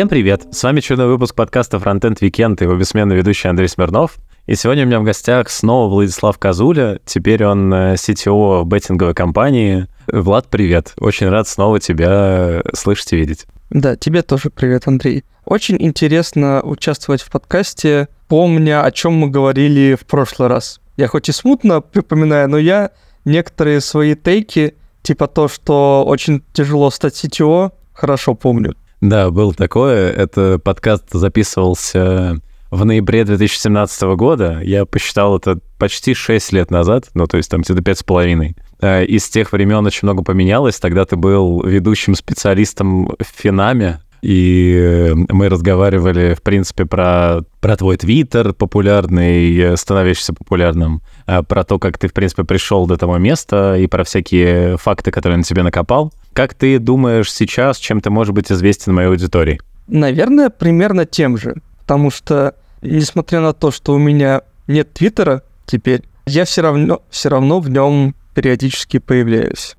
[0.00, 0.46] Всем привет!
[0.52, 4.18] С вами очередной выпуск подкаста Frontend Weekend и его бессменный ведущий Андрей Смирнов.
[4.46, 7.00] И сегодня у меня в гостях снова Владислав Казуля.
[7.04, 9.88] Теперь он CTO беттинговой компании.
[10.06, 10.94] Влад, привет!
[10.98, 13.46] Очень рад снова тебя слышать и видеть.
[13.70, 15.22] Да, тебе тоже привет, Андрей.
[15.44, 20.80] Очень интересно участвовать в подкасте, помня, о чем мы говорили в прошлый раз.
[20.96, 22.90] Я хоть и смутно припоминаю, но я
[23.24, 28.74] некоторые свои тейки, типа то, что очень тяжело стать CTO, хорошо помню.
[29.00, 30.10] Да, был такое.
[30.10, 32.40] Это подкаст записывался
[32.72, 34.60] в ноябре 2017 года.
[34.62, 38.56] Я посчитал это почти 6 лет назад, ну, то есть там где-то 5,5.
[38.80, 40.78] Э, и с тех времен очень много поменялось.
[40.78, 47.76] Тогда ты был ведущим специалистом в Финаме, и э, мы разговаривали, в принципе, про, про
[47.76, 51.02] твой твиттер популярный, э, становящийся популярным,
[51.48, 55.38] про то, как ты, в принципе, пришел до того места, и про всякие факты, которые
[55.38, 56.12] на тебе накопал.
[56.32, 59.60] Как ты думаешь сейчас, чем ты можешь быть известен моей аудитории?
[59.86, 61.56] Наверное, примерно тем же.
[61.80, 67.28] Потому что, несмотря на то, что у меня нет Твиттера теперь, я все равно, все
[67.28, 69.74] равно в нем периодически появляюсь.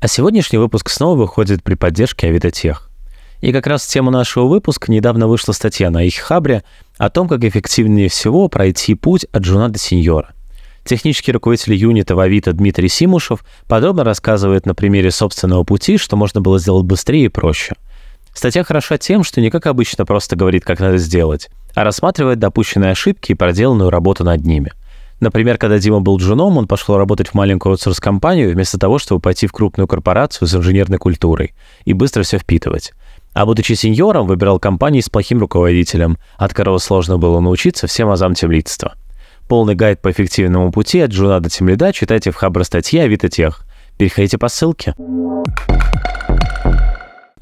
[0.00, 2.90] А сегодняшний выпуск снова выходит при поддержке Авитотех.
[3.40, 6.62] И как раз в тему нашего выпуска недавно вышла статья на их хабре
[6.98, 10.34] о том, как эффективнее всего пройти путь от жуна до сеньора.
[10.84, 16.42] Технический руководитель юнита в Авито Дмитрий Симушев подробно рассказывает на примере собственного пути, что можно
[16.42, 17.74] было сделать быстрее и проще.
[18.34, 22.90] Статья хороша тем, что не как обычно просто говорит, как надо сделать, а рассматривает допущенные
[22.90, 24.72] ошибки и проделанную работу над ними.
[25.24, 29.46] Например, когда Дима был джуном, он пошел работать в маленькую аутсорс-компанию вместо того, чтобы пойти
[29.46, 31.54] в крупную корпорацию с инженерной культурой
[31.86, 32.92] и быстро все впитывать.
[33.32, 38.34] А будучи сеньором, выбирал компании с плохим руководителем, от которого сложно было научиться всем азам
[38.34, 38.96] тимлидства.
[39.48, 43.62] Полный гайд по эффективному пути от Джуна до Тимлида читайте в Хабр статье Авито Тех.
[43.96, 44.94] Переходите по ссылке.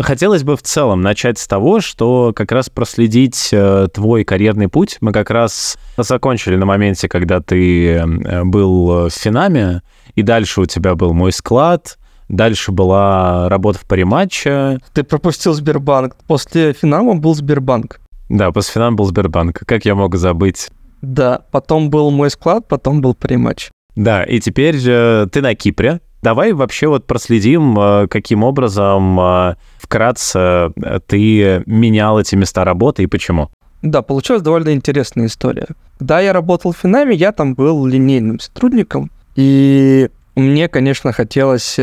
[0.02, 4.98] Хотелось бы в целом начать с того, что как раз проследить э, твой карьерный путь.
[5.00, 9.82] Мы как раз закончили на моменте, когда ты э, был в Финаме,
[10.14, 11.98] и дальше у тебя был мой склад,
[12.28, 14.80] дальше была работа в париматче.
[14.92, 16.16] Ты пропустил Сбербанк.
[16.26, 18.00] После Финама был Сбербанк.
[18.28, 19.60] Да, после Финама был Сбербанк.
[19.66, 20.70] Как я мог забыть?
[21.00, 23.70] Да, потом был мой склад, потом был прематч.
[23.94, 26.00] Да, и теперь же ты на Кипре.
[26.22, 33.03] Давай вообще вот проследим, э, каким образом э, вкратце э, ты менял эти места работы
[33.03, 33.50] и почему.
[33.83, 35.66] Да, получилась довольно интересная история.
[35.99, 41.78] Когда я работал в Финаме, я там был линейным сотрудником, и мне, конечно, хотелось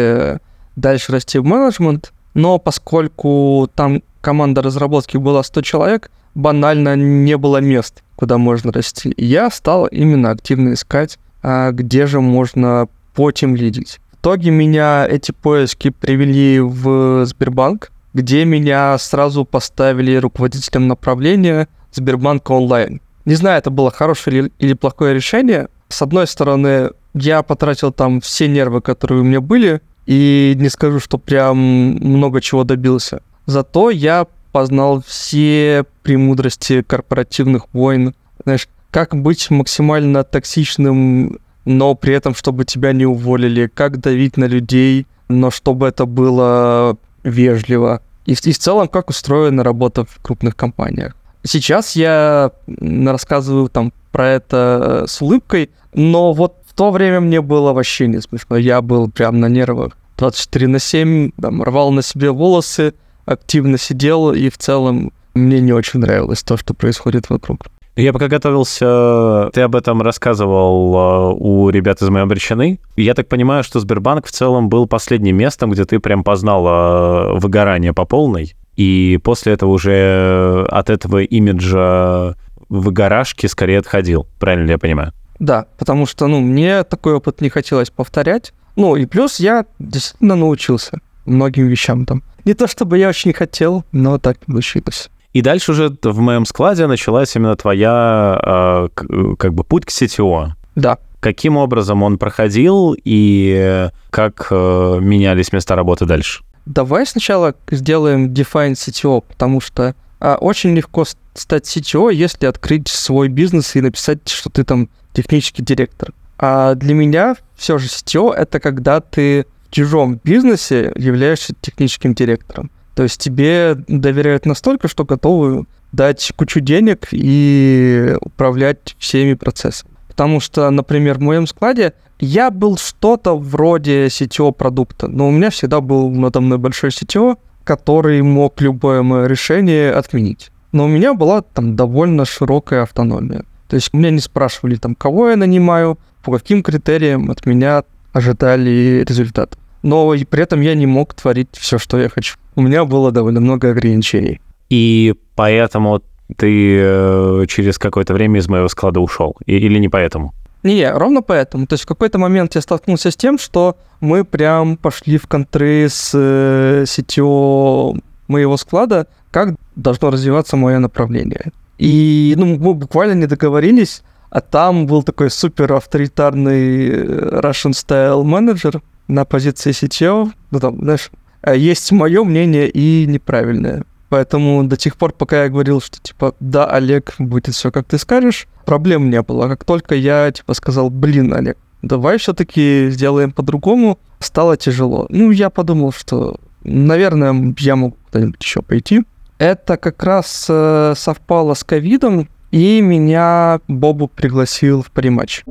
[0.78, 7.58] дальше расти в менеджмент, но поскольку там команда разработки была 100 человек, банально не было
[7.58, 9.10] мест, куда можно расти.
[9.10, 14.00] И я стал именно активно искать, а, где же можно потем лидить.
[14.22, 23.00] Итоге меня эти поиски привели в Сбербанк, где меня сразу поставили руководителем направления Сбербанка онлайн.
[23.24, 25.70] Не знаю, это было хорошее или плохое решение.
[25.88, 31.00] С одной стороны, я потратил там все нервы, которые у меня были, и не скажу,
[31.00, 33.22] что прям много чего добился.
[33.46, 38.14] Зато я познал все премудрости корпоративных войн.
[38.44, 44.46] Знаешь, как быть максимально токсичным, но при этом, чтобы тебя не уволили, как давить на
[44.46, 48.02] людей, но чтобы это было вежливо.
[48.26, 51.16] И, и в целом, как устроена работа в крупных компаниях.
[51.44, 57.72] Сейчас я рассказываю там про это с улыбкой, но вот в то время мне было
[57.72, 58.58] вообще не смешно.
[58.58, 59.96] Я был прям на нервах.
[60.18, 65.74] 24 на 7, там, рвал на себе волосы, активно сидел, и в целом мне не
[65.74, 67.68] очень нравилось то, что происходит вокруг.
[68.00, 72.80] Я пока готовился, ты об этом рассказывал э, у ребят из моей обречены.
[72.96, 77.40] Я так понимаю, что Сбербанк в целом был последним местом, где ты прям познал э,
[77.40, 78.56] выгорание по полной.
[78.78, 82.36] И после этого уже от этого имиджа
[82.70, 84.28] выгорашки скорее отходил.
[84.40, 85.12] Правильно ли я понимаю?
[85.40, 88.54] Да, потому что, ну, мне такой опыт не хотелось повторять.
[88.78, 92.24] Ну, и плюс я действительно научился многим вещам там.
[92.46, 95.10] Не то чтобы я очень хотел, но так получилось.
[95.40, 100.50] И дальше уже в моем складе началась именно твоя, э, как бы, путь к CTO.
[100.76, 100.98] Да.
[101.22, 106.44] Каким образом он проходил и как э, менялись места работы дальше?
[106.66, 113.30] Давай сначала сделаем Define CTO, потому что а, очень легко стать CTO, если открыть свой
[113.30, 116.12] бизнес и написать, что ты там технический директор.
[116.38, 122.70] А для меня все же CTO— это когда ты чужом бизнесе являешься техническим директором.
[123.00, 129.94] То есть тебе доверяют настолько, что готовы дать кучу денег и управлять всеми процессами.
[130.10, 135.50] Потому что, например, в моем складе я был что-то вроде сетевого продукта, но у меня
[135.50, 140.52] всегда был надо мной большой сетево, который мог любое мое решение отменить.
[140.74, 143.46] Но у меня была там довольно широкая автономия.
[143.70, 149.06] То есть меня не спрашивали там, кого я нанимаю, по каким критериям от меня ожидали
[149.08, 149.58] результат.
[149.84, 152.36] Но при этом я не мог творить все, что я хочу.
[152.60, 154.42] У меня было довольно много ограничений.
[154.70, 156.02] И поэтому
[156.36, 159.38] ты э, через какое-то время из моего склада ушел?
[159.46, 160.34] Или не поэтому?
[160.64, 161.68] Не, ровно поэтому.
[161.68, 165.88] То есть в какой-то момент я столкнулся с тем, что мы прям пошли в контры
[165.90, 167.96] с э, сетью
[168.28, 171.54] моего склада, как должно развиваться мое направление.
[171.78, 178.24] И ну, мы буквально не договорились, а там был такой супер авторитарный э, Russian style
[178.26, 180.34] менеджер на позиции CTO.
[180.52, 181.10] Ну, там, знаешь,
[181.46, 183.84] есть мое мнение и неправильное.
[184.10, 187.98] Поэтому до тех пор, пока я говорил, что, типа, да, Олег, будет все, как ты
[188.00, 189.48] скажешь, проблем не было.
[189.48, 195.06] Как только я, типа, сказал, блин, Олег, давай все-таки сделаем по-другому, стало тяжело.
[195.10, 199.04] Ну, я подумал, что, наверное, я могу куда-нибудь еще пойти.
[199.38, 205.44] Это как раз э, совпало с ковидом, и меня Бобу пригласил в париматч.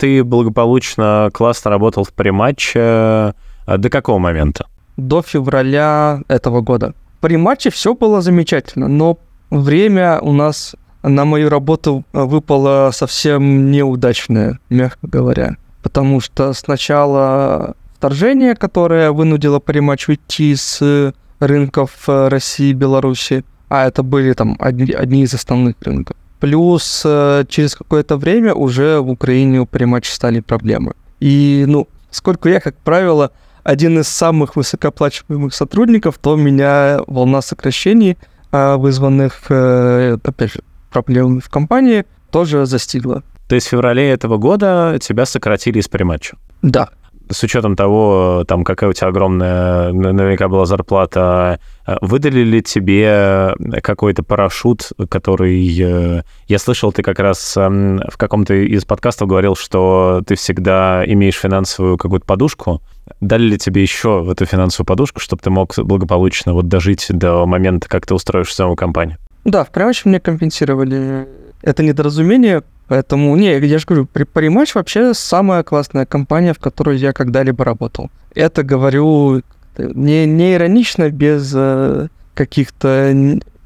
[0.00, 2.80] Ты благополучно, классно работал в париматче.
[2.80, 3.32] Э,
[3.76, 4.66] до какого момента?
[5.00, 6.94] до февраля этого года.
[7.20, 9.18] При матче все было замечательно, но
[9.50, 15.56] время у нас на мою работу выпало совсем неудачное, мягко говоря.
[15.82, 24.02] Потому что сначала вторжение, которое вынудило Париматч уйти с рынков России и Беларуси, а это
[24.02, 26.16] были там одни, одни из основных рынков.
[26.40, 30.94] Плюс э, через какое-то время уже в Украине у Париматча стали проблемы.
[31.20, 33.30] И, ну, сколько я, как правило,
[33.62, 38.16] один из самых высокооплачиваемых сотрудников, то меня волна сокращений,
[38.52, 43.22] а, вызванных, э, опять же, проблемами в компании, тоже застигла.
[43.48, 46.36] То есть в феврале этого года тебя сократили из приматча?
[46.62, 46.88] Да
[47.30, 53.54] с учетом того, там, какая у тебя огромная наверняка была зарплата, э, выдали ли тебе
[53.82, 55.78] какой-то парашют, который...
[55.80, 61.02] Э, я слышал, ты как раз эм, в каком-то из подкастов говорил, что ты всегда
[61.06, 62.82] имеешь финансовую какую-то подушку.
[63.20, 67.46] Дали ли тебе еще в эту финансовую подушку, чтобы ты мог благополучно вот дожить до
[67.46, 69.18] момента, как ты устроишь саму компанию?
[69.44, 71.26] Да, в Primage мне компенсировали
[71.62, 77.12] это недоразумение, Поэтому, не, я же говорю, Париматч вообще самая классная компания, в которой я
[77.12, 78.10] когда-либо работал.
[78.34, 79.42] Это говорю
[79.78, 83.12] не, не иронично, без э, каких-то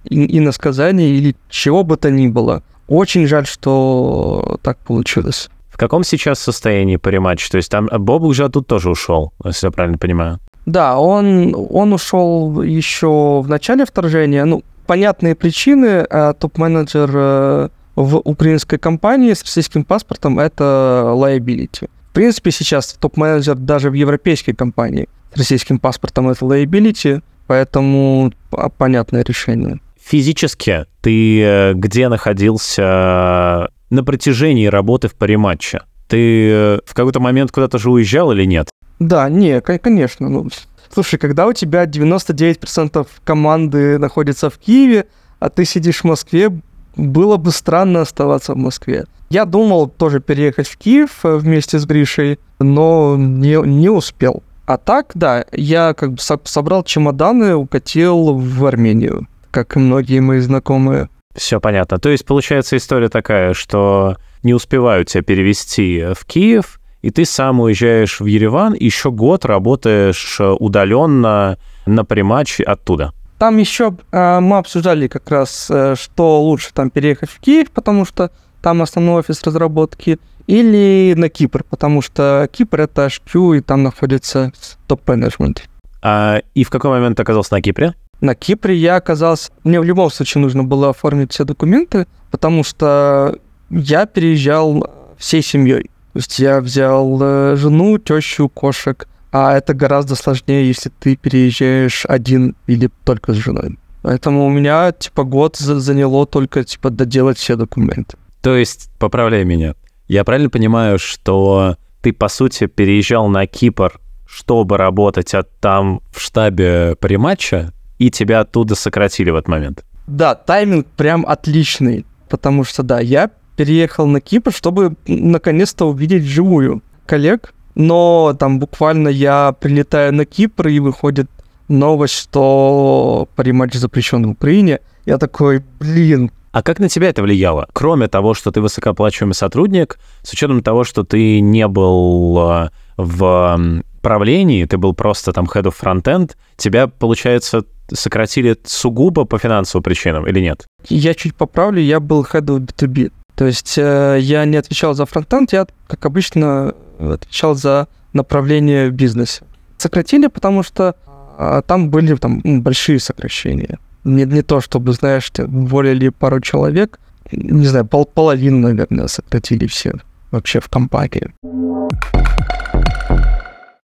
[0.09, 2.62] иносказаний или чего бы то ни было.
[2.89, 5.49] Очень жаль, что так получилось.
[5.71, 7.49] В каком сейчас состоянии Париматч?
[7.49, 10.39] То есть там Боб уже тут тоже ушел, если я правильно понимаю.
[10.67, 14.45] Да, он, он ушел еще в начале вторжения.
[14.45, 16.06] Ну, понятные причины.
[16.11, 21.89] А топ-менеджер э, в украинской компании с российским паспортом это liability.
[22.11, 28.32] В принципе, сейчас топ-менеджер даже в европейской компании российским паспортом это liability, поэтому
[28.78, 29.81] понятное решение.
[30.00, 35.81] Физически ты э, где находился на протяжении работы в париматче?
[36.08, 38.69] Ты э, в какой-то момент куда-то же уезжал или нет?
[38.98, 40.28] Да, не, конечно.
[40.28, 40.48] Ну,
[40.92, 45.06] слушай, когда у тебя 99% команды находится в Киеве,
[45.41, 46.50] а ты сидишь в Москве,
[46.96, 49.06] было бы странно оставаться в Москве.
[49.31, 54.43] Я думал тоже переехать в Киев э, вместе с Гришей, но не, не успел.
[54.67, 60.39] А так, да, я как бы собрал чемоданы, укатил в Армению, как и многие мои
[60.39, 61.09] знакомые.
[61.35, 61.99] Все понятно.
[61.99, 67.61] То есть получается история такая, что не успевают тебя перевести в Киев, и ты сам
[67.61, 73.13] уезжаешь в Ереван, еще год работаешь удаленно на приматч оттуда.
[73.39, 78.06] Там еще э, мы обсуждали как раз, э, что лучше там переехать в Киев, потому
[78.06, 78.31] что
[78.63, 84.53] там основной офис разработки, или на Кипр, потому что Кипр это HQ, и там находится
[84.86, 85.65] топ-менеджмент.
[86.03, 87.94] А, и в какой момент ты оказался на Кипре?
[88.20, 89.51] На Кипре я оказался...
[89.65, 93.39] Мне в любом случае нужно было оформить все документы, потому что
[93.70, 94.86] я переезжал
[95.17, 95.84] всей семьей.
[96.13, 102.06] То есть я взял э, жену, тещу, кошек, а это гораздо сложнее, если ты переезжаешь
[102.06, 103.79] один или только с женой.
[104.03, 108.17] Поэтому у меня, типа, год заняло только, типа, доделать все документы.
[108.43, 109.74] То есть, поправляй меня,
[110.15, 116.21] я правильно понимаю, что ты, по сути, переезжал на Кипр, чтобы работать от там в
[116.21, 119.85] штабе приматча, и тебя оттуда сократили в этот момент?
[120.06, 126.83] Да, тайминг прям отличный, потому что, да, я переехал на Кипр, чтобы наконец-то увидеть живую
[127.06, 131.29] коллег, но там буквально я прилетаю на Кипр, и выходит
[131.67, 134.79] новость, что париматч запрещен в Украине.
[135.06, 137.67] Я такой, блин, а как на тебя это влияло?
[137.73, 143.61] Кроме того, что ты высокооплачиваемый сотрудник, с учетом того, что ты не был э, в
[144.01, 150.29] правлении, ты был просто там head of frontend, тебя, получается, сократили сугубо по финансовым причинам
[150.29, 150.65] или нет?
[150.89, 153.11] Я чуть поправлю, я был head of B2B.
[153.34, 158.93] То есть э, я не отвечал за фронтенд, я, как обычно, отвечал за направление в
[158.93, 159.43] бизнесе.
[159.77, 160.94] Сократили, потому что
[161.37, 167.01] э, там были там, большие сокращения не, не то, чтобы, знаешь, уволили пару человек,
[167.32, 169.93] не знаю, пол, половину, наверное, сократили все
[170.31, 171.32] вообще в компании.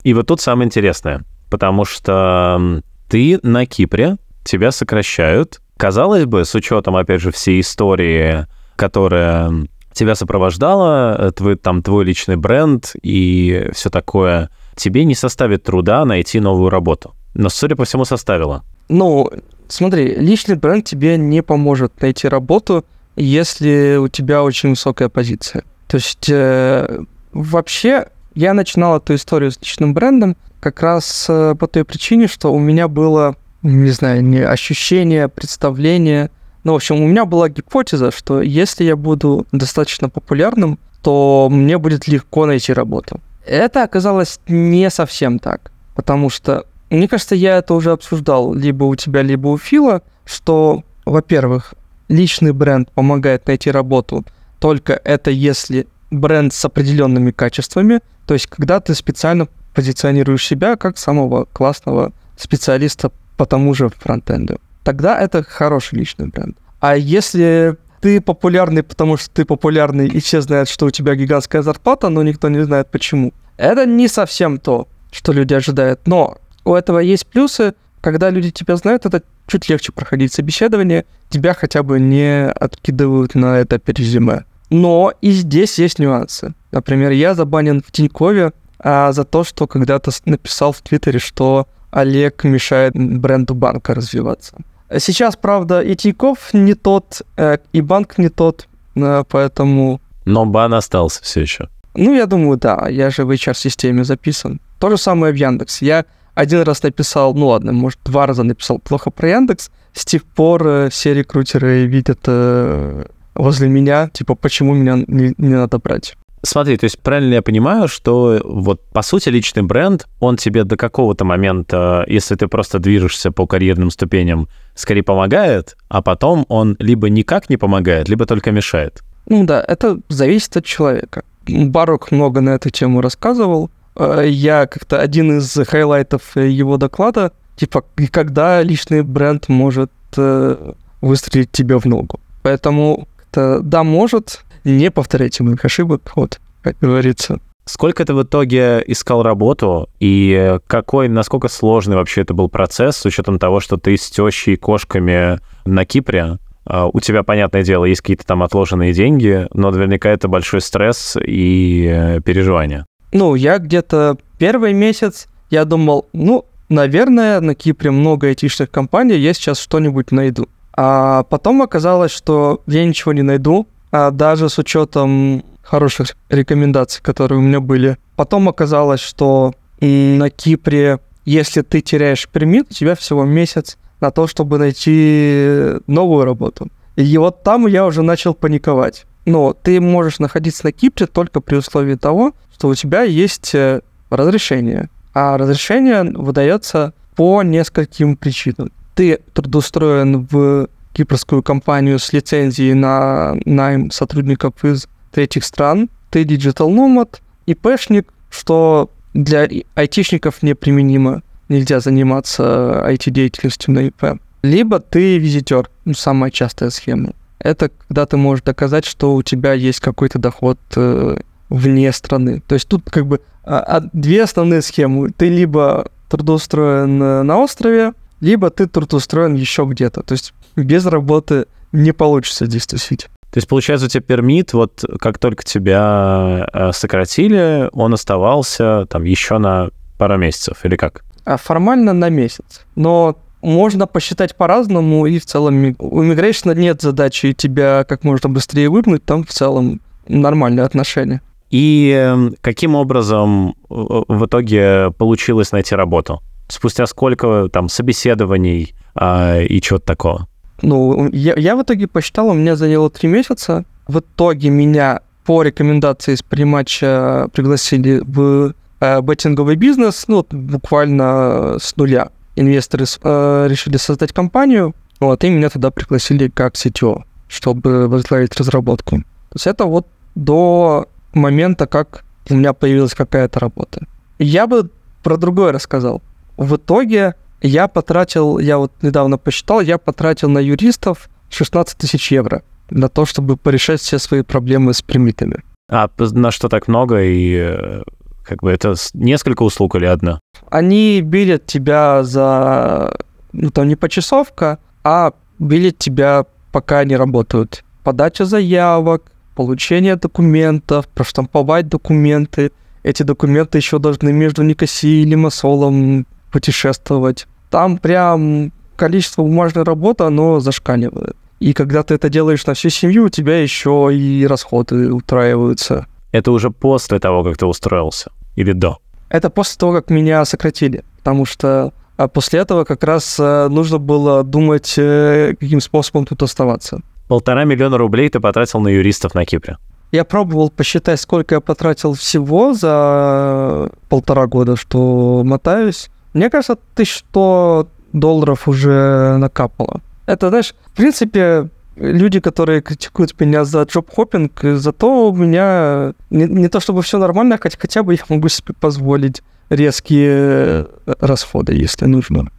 [0.02, 5.60] И вот тут самое интересное, потому что ты на Кипре, тебя сокращают.
[5.76, 8.46] Казалось бы, с учетом, опять же, всей истории,
[8.76, 9.50] которая
[9.92, 16.04] тебя сопровождала, э, твой, там, твой личный бренд и все такое, тебе не составит труда
[16.04, 17.14] найти новую работу.
[17.34, 18.62] Но, судя по всему, составило.
[18.88, 19.30] Ну,
[19.68, 22.84] смотри, личный бренд тебе не поможет найти работу,
[23.16, 25.64] если у тебя очень высокая позиция.
[25.86, 27.00] То есть э,
[27.32, 32.52] вообще я начинал эту историю с личным брендом как раз э, по той причине, что
[32.52, 36.30] у меня было, не знаю, не ощущение, представление.
[36.64, 41.78] Ну, в общем, у меня была гипотеза, что если я буду достаточно популярным, то мне
[41.78, 43.20] будет легко найти работу.
[43.46, 48.94] Это оказалось не совсем так, потому что мне кажется, я это уже обсуждал либо у
[48.94, 51.74] тебя, либо у Фила, что, во-первых,
[52.08, 54.24] личный бренд помогает найти работу,
[54.58, 60.98] только это если бренд с определенными качествами, то есть когда ты специально позиционируешь себя как
[60.98, 64.58] самого классного специалиста по тому же фронтенду.
[64.84, 66.56] Тогда это хороший личный бренд.
[66.80, 71.62] А если ты популярный, потому что ты популярный, и все знают, что у тебя гигантская
[71.62, 73.32] зарплата, но никто не знает почему.
[73.56, 76.06] Это не совсем то, что люди ожидают.
[76.06, 77.74] Но у этого есть плюсы.
[78.00, 81.06] Когда люди тебя знают, это чуть легче проходить собеседование.
[81.30, 84.44] Тебя хотя бы не откидывают на этапе резюме.
[84.68, 86.54] Но и здесь есть нюансы.
[86.72, 92.44] Например, я забанен в Тинькове а, за то, что когда-то написал в Твиттере, что Олег
[92.44, 94.56] мешает бренду банка развиваться.
[94.98, 100.00] Сейчас, правда, и Тиньков не тот, э, и банк не тот, э, поэтому...
[100.24, 101.68] Но бан остался все еще.
[101.94, 104.60] Ну, я думаю, да, я же в HR-системе записан.
[104.78, 105.82] То же самое в Яндекс.
[105.82, 106.04] Я
[106.36, 110.68] один раз написал, ну ладно, может, два раза написал плохо про Яндекс, с тех пор
[110.68, 116.14] э, все рекрутеры видят э, возле меня, типа, почему меня не, не надо брать.
[116.42, 120.76] Смотри, то есть правильно я понимаю, что вот по сути личный бренд, он тебе до
[120.76, 127.08] какого-то момента, если ты просто движешься по карьерным ступеням, скорее помогает, а потом он либо
[127.08, 129.02] никак не помогает, либо только мешает.
[129.26, 131.24] Ну да, это зависит от человека.
[131.48, 133.70] Барух много на эту тему рассказывал.
[133.96, 141.50] Э, я как-то один из хайлайтов его доклада, типа, когда личный бренд может э, выстрелить
[141.52, 142.20] тебе в ногу.
[142.42, 147.40] Поэтому, да, может, не повторяйте моих ошибок, вот, как говорится.
[147.64, 153.04] Сколько ты в итоге искал работу, и какой, насколько сложный вообще это был процесс, с
[153.04, 157.84] учетом того, что ты с тещей и кошками на Кипре, а, у тебя, понятное дело,
[157.84, 162.86] есть какие-то там отложенные деньги, но наверняка это большой стресс и э, переживания.
[163.12, 169.32] Ну, я где-то первый месяц, я думал, ну, наверное, на Кипре много айтишных компаний, я
[169.32, 170.48] сейчас что-нибудь найду.
[170.72, 177.38] А потом оказалось, что я ничего не найду, а даже с учетом хороших рекомендаций, которые
[177.38, 177.96] у меня были.
[178.14, 184.26] Потом оказалось, что на Кипре, если ты теряешь пермит, у тебя всего месяц на то,
[184.26, 186.68] чтобы найти новую работу.
[186.96, 189.06] И вот там я уже начал паниковать.
[189.26, 193.82] Но ты можешь находиться на Кипре только при условии того, что у тебя есть э,
[194.08, 194.88] разрешение.
[195.12, 198.70] А разрешение выдается по нескольким причинам.
[198.94, 206.68] Ты трудоустроен в кипрскую компанию с лицензией на найм сотрудников из третьих стран, ты digital
[206.70, 211.22] nomad, ИПшник, что для айтишников неприменимо.
[211.48, 214.20] Нельзя заниматься IT-деятельностью на ИП.
[214.42, 217.12] Либо ты визитер, самая частая схема.
[217.38, 222.42] Это когда ты можешь доказать, что у тебя есть какой-то доход э, вне страны.
[222.46, 225.10] То есть тут как бы а, а, две основные схемы.
[225.10, 230.02] Ты либо трудоустроен э, на острове, либо ты трудоустроен еще где-то.
[230.02, 233.08] То есть без работы не получится здесь тусить.
[233.30, 239.04] То есть, получается, у тебя пермит, вот как только тебя э, сократили, он оставался там
[239.04, 241.04] еще на пару месяцев, или как?
[241.24, 242.64] А формально на месяц.
[242.76, 248.68] Но можно посчитать по-разному, и в целом у Immigration нет задачи тебя как можно быстрее
[248.68, 251.20] выгнать, там в целом нормальные отношения.
[251.50, 256.20] И эм, каким образом в итоге получилось найти работу?
[256.48, 260.28] Спустя сколько там собеседований а, и чего-то такого?
[260.62, 263.64] Ну, я, я в итоге посчитал, у меня заняло три месяца.
[263.86, 271.76] В итоге меня по рекомендации из приматча пригласили в э, беттинговый бизнес, ну, буквально с
[271.76, 272.10] нуля.
[272.36, 278.98] Инвесторы э, решили создать компанию, вот, и меня туда пригласили как CTO, чтобы возглавить разработку.
[278.98, 283.86] То есть это вот до момента, как у меня появилась какая-то работа.
[284.18, 284.70] Я бы
[285.02, 286.02] про другое рассказал.
[286.36, 292.42] В итоге я потратил, я вот недавно посчитал, я потратил на юристов 16 тысяч евро
[292.70, 295.42] на то, чтобы порешать все свои проблемы с примитами.
[295.68, 297.82] А на что так много и э,
[298.22, 300.20] как бы это несколько услуг или одна?
[300.50, 302.96] Они билят тебя за,
[303.32, 307.64] ну там не почасовка, а билят тебя пока они работают.
[307.84, 312.50] Подача заявок, получение документов, проштамповать документы.
[312.82, 317.26] Эти документы еще должны между Никосией и Лимассолом путешествовать.
[317.50, 321.16] Там прям количество бумажной работы, оно зашкаливает.
[321.38, 325.86] И когда ты это делаешь на всю семью, у тебя еще и расходы утраиваются.
[326.12, 328.10] Это уже после того, как ты устроился?
[328.36, 328.78] Или до?
[329.08, 330.84] Это после того, как меня сократили.
[330.98, 336.22] Потому что а после этого как раз э, нужно было думать, э, каким способом тут
[336.22, 336.80] оставаться.
[337.08, 339.56] Полтора миллиона рублей ты потратил на юристов на Кипре.
[339.92, 345.88] Я пробовал посчитать, сколько я потратил всего за полтора года, что мотаюсь.
[346.12, 349.80] Мне кажется, 1100 долларов уже накапало.
[350.06, 356.48] Это, знаешь, в принципе, люди, которые критикуют меня за джоб-хоппинг, зато у меня не, не
[356.48, 362.30] то чтобы все нормально, хотя, хотя бы я могу себе позволить резкие расходы, если нужно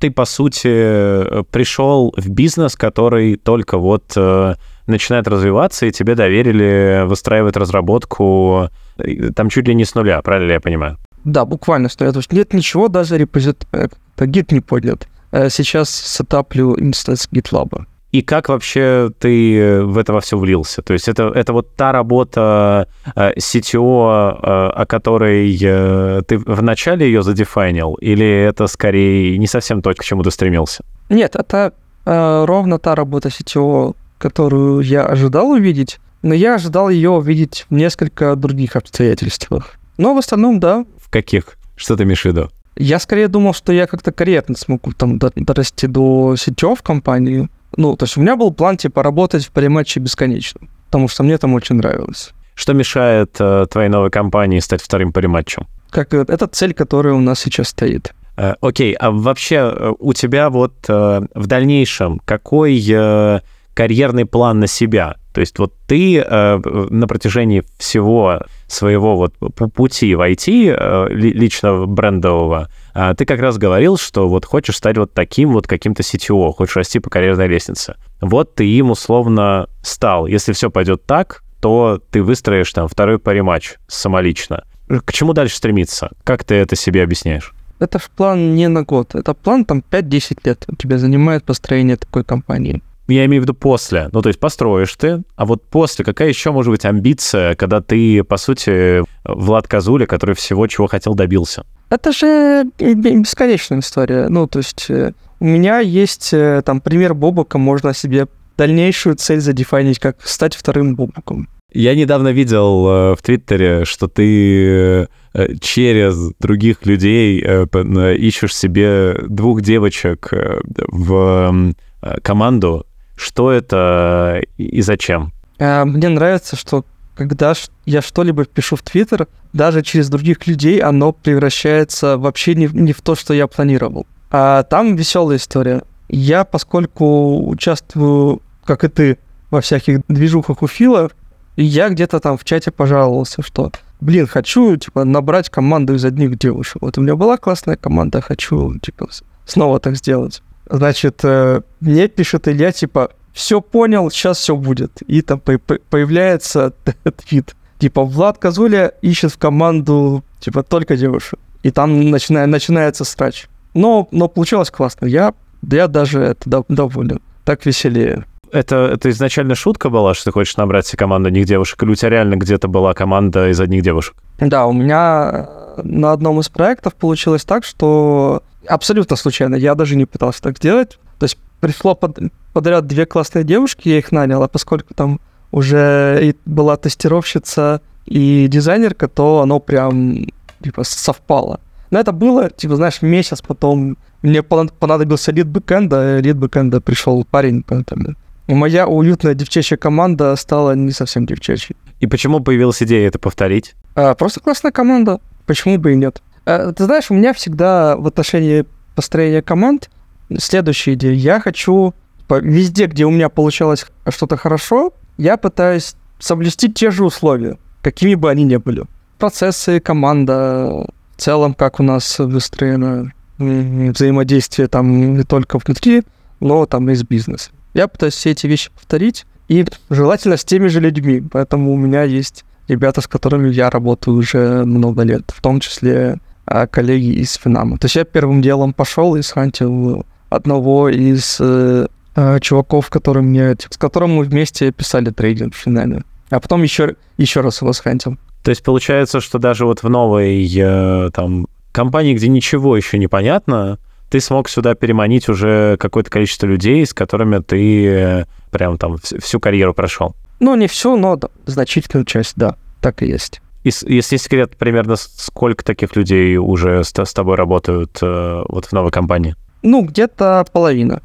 [0.00, 4.54] ты, по сути, пришел в бизнес, который только вот э,
[4.86, 10.52] начинает развиваться, и тебе доверили выстраивать разработку э, там чуть ли не с нуля, правильно
[10.52, 10.96] я понимаю?
[11.24, 12.12] Да, буквально с нуля.
[12.12, 13.66] То есть нет ничего, даже репозит...
[13.72, 15.06] Э, гид не поднят.
[15.32, 17.86] Сейчас сетаплю инстанс GitLab.
[18.12, 20.82] И как вообще ты э, в это во все влился?
[20.82, 27.06] То есть это, это вот та работа э, CTO, э, о которой э, ты вначале
[27.06, 30.82] ее задефайнил, или это скорее не совсем то, к чему ты стремился?
[31.08, 31.72] Нет, это
[32.04, 37.74] э, ровно та работа CTO, которую я ожидал увидеть, но я ожидал ее увидеть в
[37.74, 39.76] несколько других обстоятельствах.
[39.98, 40.84] Но в остальном, да.
[40.98, 41.56] В каких?
[41.76, 42.50] Что ты имеешь в виду?
[42.76, 47.96] Я скорее думал, что я как-то карьерно смогу там дорасти до CTO в компании, ну,
[47.96, 51.54] то есть у меня был план, типа, работать в париматче бесконечно, потому что мне там
[51.54, 52.30] очень нравилось.
[52.54, 55.66] Что мешает э, твоей новой компании стать вторым париматчем?
[55.90, 58.12] Как э, это цель, которая у нас сейчас стоит.
[58.36, 63.40] Э, окей, а вообще э, у тебя вот э, в дальнейшем какой э,
[63.74, 65.16] карьерный план на себя?
[65.32, 66.58] То есть вот ты э,
[66.90, 69.34] на протяжении всего своего вот
[69.74, 74.98] пути в IT, э, лично брендового, э, ты как раз говорил, что вот хочешь стать
[74.98, 77.96] вот таким вот каким-то CTO, хочешь расти по карьерной лестнице.
[78.20, 80.26] Вот ты им условно стал.
[80.26, 84.64] Если все пойдет так, то ты выстроишь там второй париматч самолично.
[84.88, 86.10] К чему дальше стремиться?
[86.24, 87.52] Как ты это себе объясняешь?
[87.78, 91.96] Это ж план не на год, это план там 5-10 лет у тебя занимает построение
[91.96, 92.82] такой компании.
[93.10, 94.08] Я имею в виду после.
[94.12, 98.22] Ну, то есть построишь ты, а вот после какая еще может быть амбиция, когда ты,
[98.24, 101.64] по сути, Влад Казуля, который всего, чего хотел, добился?
[101.90, 104.28] Это же бесконечная история.
[104.28, 109.40] Ну, то есть э, у меня есть э, там пример Бобока, можно себе дальнейшую цель
[109.40, 111.48] задефинить, как стать вторым Бобоком.
[111.72, 119.14] Я недавно видел э, в Твиттере, что ты э, через других людей э, ищешь себе
[119.28, 122.86] двух девочек э, в э, команду,
[123.20, 125.32] что это и зачем?
[125.58, 127.52] Э, мне нравится, что когда
[127.84, 133.02] я что-либо пишу в Твиттер, даже через других людей оно превращается вообще не, не в
[133.02, 134.06] то, что я планировал.
[134.30, 135.82] А там веселая история.
[136.08, 139.18] Я, поскольку участвую, как и ты,
[139.50, 141.10] во всяких движухах у Фила,
[141.56, 146.78] я где-то там в чате пожаловался, что, блин, хочу, типа, набрать команду из одних девушек.
[146.80, 149.08] Вот у меня была классная команда, хочу, типа,
[149.44, 150.42] снова так сделать.
[150.70, 155.02] Значит, э, мне пишет Илья, типа, все понял, сейчас все будет.
[155.06, 156.72] И там появляется
[157.16, 157.56] твит.
[157.78, 161.38] Типа, Влад Казуля ищет в команду, типа, только девушек.
[161.62, 163.48] И там начина, начинается срач.
[163.74, 165.06] Но, но получилось классно.
[165.06, 167.20] Я, я даже это доволен.
[167.44, 168.24] Так веселее.
[168.52, 171.94] Это, это изначально шутка была, что ты хочешь набрать себе команду одних девушек, или у
[171.94, 174.16] тебя реально где-то была команда из одних девушек?
[174.40, 175.48] Да, у меня
[175.82, 180.98] на одном из проектов получилось так, что абсолютно случайно, я даже не пытался так сделать.
[181.18, 182.18] То есть пришло под,
[182.52, 185.20] подряд две классные девушки, я их нанял, а поскольку там
[185.52, 190.26] уже и была тестировщица и дизайнерка, то оно прям
[190.62, 191.60] типа совпало.
[191.90, 197.62] Но это было, типа, знаешь, месяц потом мне понадобился лид бэкэнда, лид бэкэнда пришел парень,
[197.66, 198.14] поэтому
[198.46, 201.76] моя уютная девчачья команда стала не совсем девчачьей.
[202.00, 203.74] И почему появилась идея это повторить?
[203.94, 206.22] А, просто классная команда, почему бы и нет.
[206.50, 208.64] А, ты знаешь, у меня всегда в отношении
[208.96, 209.88] построения команд
[210.36, 211.12] следующая идея.
[211.12, 211.94] Я хочу
[212.28, 218.30] везде, где у меня получалось что-то хорошо, я пытаюсь соблюсти те же условия, какими бы
[218.30, 218.84] они ни были.
[219.18, 220.86] Процессы, команда,
[221.16, 226.02] в целом, как у нас выстроено взаимодействие там не только внутри,
[226.40, 227.54] но там и с бизнесом.
[227.74, 231.22] Я пытаюсь все эти вещи повторить, и желательно с теми же людьми.
[231.32, 236.18] Поэтому у меня есть ребята, с которыми я работаю уже много лет, в том числе
[236.66, 237.78] коллеги из Финама.
[237.78, 241.86] То есть я первым делом пошел и схантил одного из э,
[242.16, 246.02] э, чуваков, который мне, с которым мы вместе писали трейдинг в Финаме.
[246.30, 248.16] А потом еще, еще раз его схантил.
[248.42, 253.06] То есть получается, что даже вот в новой э, там компании, где ничего еще не
[253.06, 258.96] понятно, ты смог сюда переманить уже какое-то количество людей, с которыми ты э, прям там
[258.98, 260.16] всю карьеру прошел.
[260.40, 263.40] Ну, не всю, но да, значительную часть, да, так и есть.
[263.62, 268.72] И, если секрет, примерно сколько таких людей уже с, с тобой работают э, вот в
[268.72, 269.36] новой компании?
[269.62, 271.02] Ну, где-то половина.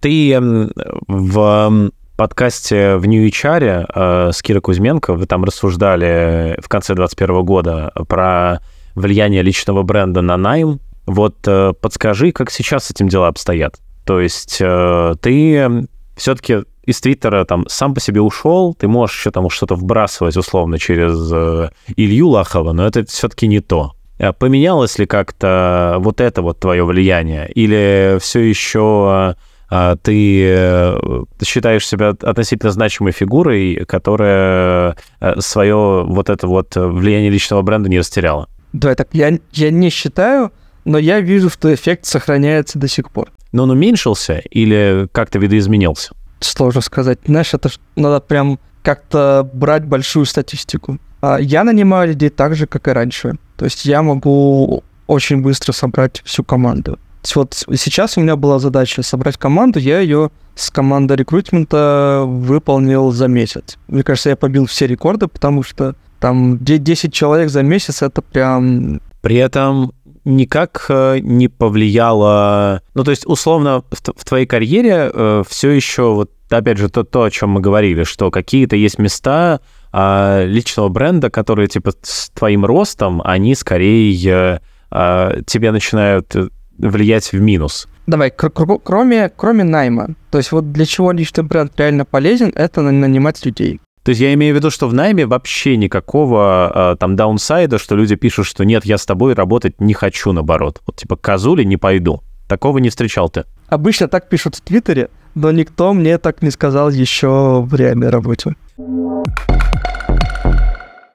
[0.00, 0.68] Ты э,
[1.08, 7.44] в подкасте в New HR э, с Кирой Кузьменко, вы там рассуждали в конце 2021
[7.44, 8.60] года про
[8.94, 10.80] влияние личного бренда на найм.
[11.06, 13.74] Вот э, подскажи, как сейчас с этим дела обстоят?
[14.04, 19.30] То есть э, ты все-таки из Твиттера там сам по себе ушел, ты можешь еще
[19.30, 23.92] там что-то вбрасывать условно через э, Илью Лахова, но это все-таки не то.
[24.18, 27.50] А поменялось ли как-то вот это вот твое влияние?
[27.52, 29.34] Или все еще
[29.68, 37.30] а, ты э, считаешь себя относительно значимой фигурой, которая э, свое вот это вот влияние
[37.30, 38.48] личного бренда не растеряла?
[38.72, 40.52] Да, так я, я не считаю,
[40.84, 43.32] но я вижу, что эффект сохраняется до сих пор.
[43.50, 46.14] Но он уменьшился или как-то видоизменился?
[46.40, 47.18] Сложно сказать.
[47.26, 50.98] Знаешь, это надо прям как-то брать большую статистику.
[51.20, 53.36] А я нанимаю людей так же, как и раньше.
[53.56, 56.98] То есть я могу очень быстро собрать всю команду
[57.34, 63.26] вот сейчас у меня была задача собрать команду, я ее с командой рекрутмента выполнил за
[63.26, 63.76] месяц.
[63.88, 69.00] Мне кажется, я побил все рекорды, потому что там 10 человек за месяц это прям...
[69.22, 69.92] При этом
[70.26, 72.82] никак э, не повлияло...
[72.94, 77.04] Ну, то есть, условно, в, в твоей карьере э, все еще, вот опять же, то,
[77.04, 79.60] то, о чем мы говорили, что какие-то есть места
[79.92, 84.60] э, личного бренда, которые, типа, с твоим ростом, они скорее
[84.90, 86.34] э, тебе начинают
[86.78, 87.88] влиять в минус?
[88.06, 92.52] Давай, кр- кр- кроме, кроме найма, то есть вот для чего личный бренд реально полезен,
[92.54, 93.80] это нанимать людей.
[94.06, 97.96] То есть я имею в виду, что в найме вообще никакого э, там даунсайда, что
[97.96, 100.80] люди пишут, что нет, я с тобой работать не хочу, наоборот.
[100.86, 102.22] Вот типа козули не пойду.
[102.46, 103.46] Такого не встречал ты?
[103.66, 108.54] Обычно так пишут в Твиттере, но никто мне так не сказал еще в реальной работе.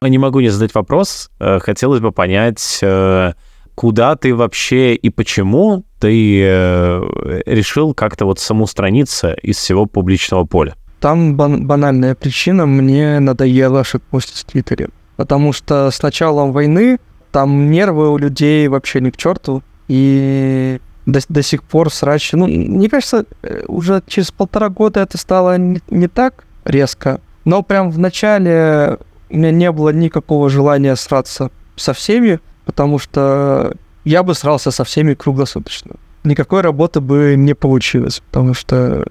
[0.01, 1.31] Не могу не задать вопрос.
[1.39, 3.31] Э, хотелось бы понять, э,
[3.73, 10.75] куда ты вообще и почему ты э, решил как-то вот самоустраниться из всего публичного поля?
[11.01, 14.89] Там бан- банальная причина, мне надоело шитпостить в Твиттере.
[15.17, 16.99] Потому что с началом войны
[17.31, 22.33] там нервы у людей вообще не к черту, и до, до сих пор срач...
[22.33, 27.63] Ну, мне кажется, э, уже через полтора года это стало не, не так резко, но
[27.63, 34.21] прям в начале у меня не было никакого желания сраться со всеми, потому что я
[34.21, 35.95] бы срался со всеми круглосуточно.
[36.23, 39.05] Никакой работы бы не получилось, потому что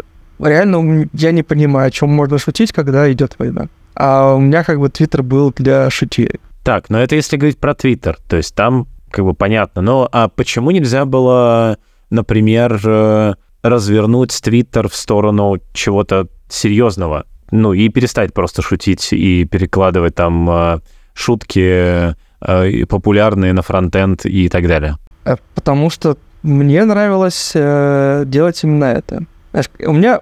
[0.48, 3.68] реально я не понимаю, о чем можно шутить, когда идет война.
[3.94, 6.40] А у меня как бы Твиттер был для шутей.
[6.62, 9.82] Так, но это если говорить про Твиттер, то есть там как бы понятно.
[9.82, 11.78] Но а почему нельзя было,
[12.10, 17.26] например, э, развернуть Твиттер в сторону чего-то серьезного?
[17.50, 20.80] Ну, и перестать просто шутить и перекладывать там э,
[21.14, 24.96] шутки Э, популярные на фронтенд и так далее?
[25.54, 29.24] Потому что мне нравилось делать именно это.
[29.52, 30.20] Знаешь, у меня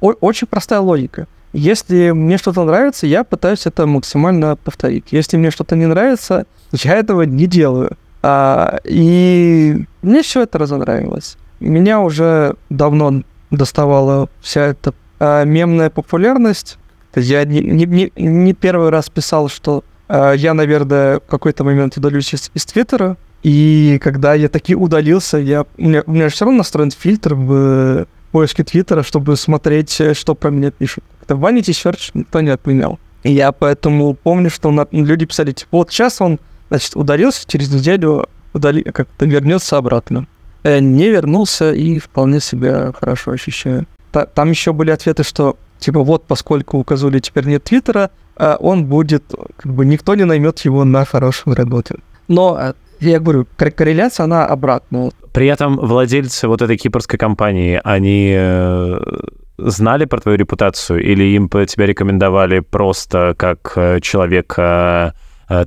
[0.00, 1.26] очень простая логика.
[1.52, 5.06] Если мне что-то нравится, я пытаюсь это максимально повторить.
[5.10, 7.96] Если мне что-то не нравится, я этого не делаю.
[8.22, 11.36] А, и мне все это разонравилось.
[11.60, 16.78] Меня уже давно доставала вся эта а, мемная популярность.
[17.14, 22.34] Я не, не, не первый раз писал, что а, я, наверное, в какой-то момент удалюсь
[22.34, 26.44] из, из Твиттера, и когда я таки удалился, я, у, меня, у меня же все
[26.44, 31.04] равно настроен фильтр в поиске Твиттера, чтобы смотреть, э, что про меня пишут.
[31.22, 32.98] Это Vanity Search никто не отменял.
[33.22, 37.72] И я поэтому помню, что на, люди писали, типа, вот сейчас он, значит, ударился, через
[37.72, 40.26] неделю удали, как-то вернется обратно.
[40.62, 43.86] Я не вернулся и вполне себя хорошо ощущаю.
[44.12, 48.56] Та, там еще были ответы, что, типа, вот, поскольку у Казули теперь нет Твиттера, а
[48.60, 49.24] он будет,
[49.56, 51.98] как бы, никто не наймет его на хорошую работу.
[52.28, 55.12] Но, э, я говорю, корреляция, она обратная.
[55.36, 58.98] При этом владельцы вот этой кипрской компании, они э,
[59.58, 65.14] знали про твою репутацию или им тебя рекомендовали просто как э, человека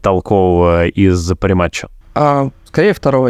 [0.01, 1.87] толкового из париматча?
[2.15, 3.29] А, скорее второго.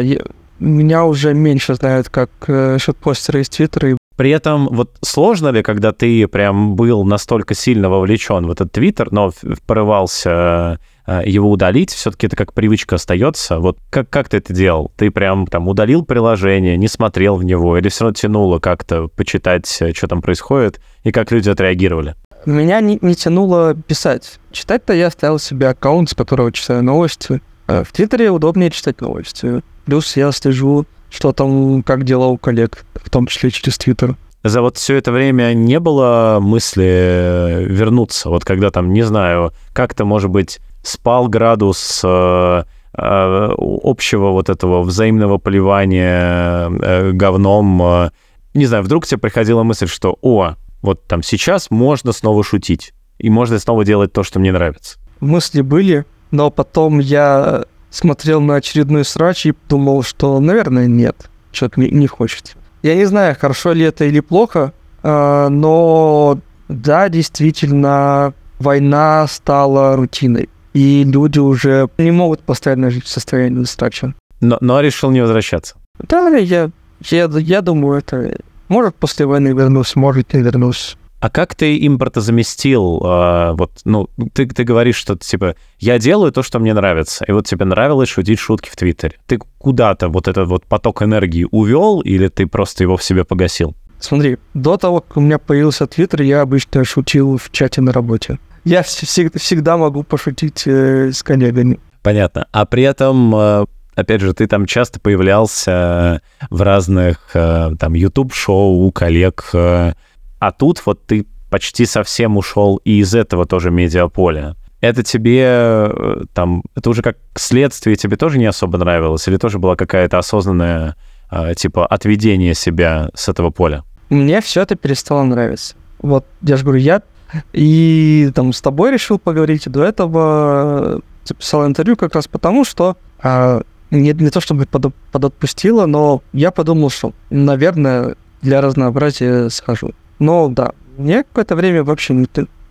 [0.58, 5.92] Меня уже меньше знают как э, шутпостера из Твиттера при этом вот сложно ли, когда
[5.92, 9.32] ты прям был настолько сильно вовлечен в этот Твиттер, но
[9.66, 10.76] порывался э,
[11.24, 13.58] его удалить, все-таки это как привычка остается.
[13.58, 14.92] Вот как, как ты это делал?
[14.96, 19.76] Ты прям там удалил приложение, не смотрел в него, или все равно тянуло как-то почитать,
[19.80, 22.14] э, что там происходит, и как люди отреагировали?
[22.46, 24.38] Меня не, не тянуло писать.
[24.52, 27.40] Читать-то я оставил себе аккаунт, с которого читаю новости.
[27.66, 29.62] Э, в Твиттере удобнее читать новости.
[29.84, 34.16] Плюс я слежу что там, как дела у коллег, в том числе через Твиттер.
[34.42, 38.30] За вот все это время не было мысли э, вернуться?
[38.30, 42.62] Вот когда там, не знаю, как-то, может быть, спал градус э,
[42.94, 47.82] э, общего вот этого взаимного поливания э, говном.
[47.82, 48.10] Э,
[48.54, 53.30] не знаю, вдруг тебе приходила мысль, что, о, вот там сейчас можно снова шутить, и
[53.30, 54.98] можно снова делать то, что мне нравится.
[55.20, 61.30] Мысли были, но потом я смотрел на очередной срач и думал, что, наверное, нет,
[61.76, 62.56] не, не хочет.
[62.82, 66.38] Я не знаю, хорошо ли это или плохо, э, но
[66.68, 74.14] да, действительно, война стала рутиной, и люди уже не могут постоянно жить в состоянии срача.
[74.40, 75.76] Но, но решил не возвращаться.
[75.98, 78.38] Да, я, я, я думаю, это...
[78.68, 80.96] Может, после войны вернусь, может, не вернусь.
[81.20, 83.02] А как ты импортозаместил?
[83.04, 87.32] Э, вот, ну, ты, ты говоришь, что типа я делаю то, что мне нравится, и
[87.32, 89.18] вот тебе нравилось шутить шутки в Твиттере.
[89.26, 93.74] Ты куда-то вот этот вот поток энергии увел, или ты просто его в себе погасил?
[93.98, 98.38] Смотри, до того, как у меня появился Твиттер, я обычно шутил в чате на работе.
[98.64, 101.80] Я всегда, могу пошутить э, с коллегами.
[102.02, 102.46] Понятно.
[102.52, 106.20] А при этом э, опять же, ты там часто появлялся
[106.50, 109.50] в разных э, там YouTube-шоу у коллег.
[109.52, 109.92] Э,
[110.38, 114.56] а тут вот ты почти совсем ушел и из этого тоже медиаполя.
[114.80, 119.26] Это тебе э, там, это уже как следствие тебе тоже не особо нравилось?
[119.28, 120.96] Или тоже была какая-то осознанная,
[121.30, 123.84] э, типа, отведение себя с этого поля?
[124.08, 125.74] Мне все это перестало нравиться.
[126.00, 127.02] Вот, я же говорю, я
[127.52, 132.96] и там с тобой решил поговорить, и до этого записал интервью как раз потому, что
[133.22, 139.92] а, не, не то чтобы под, подотпустило, но я подумал, что, наверное, для разнообразия схожу.
[140.18, 142.26] Но да, мне какое-то время вообще не,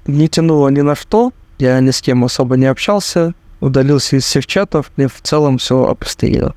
[0.05, 1.31] не тянуло ни на что.
[1.57, 5.85] Я ни с кем особо не общался, удалился из всех чатов, мне в целом все
[5.85, 6.55] опустило.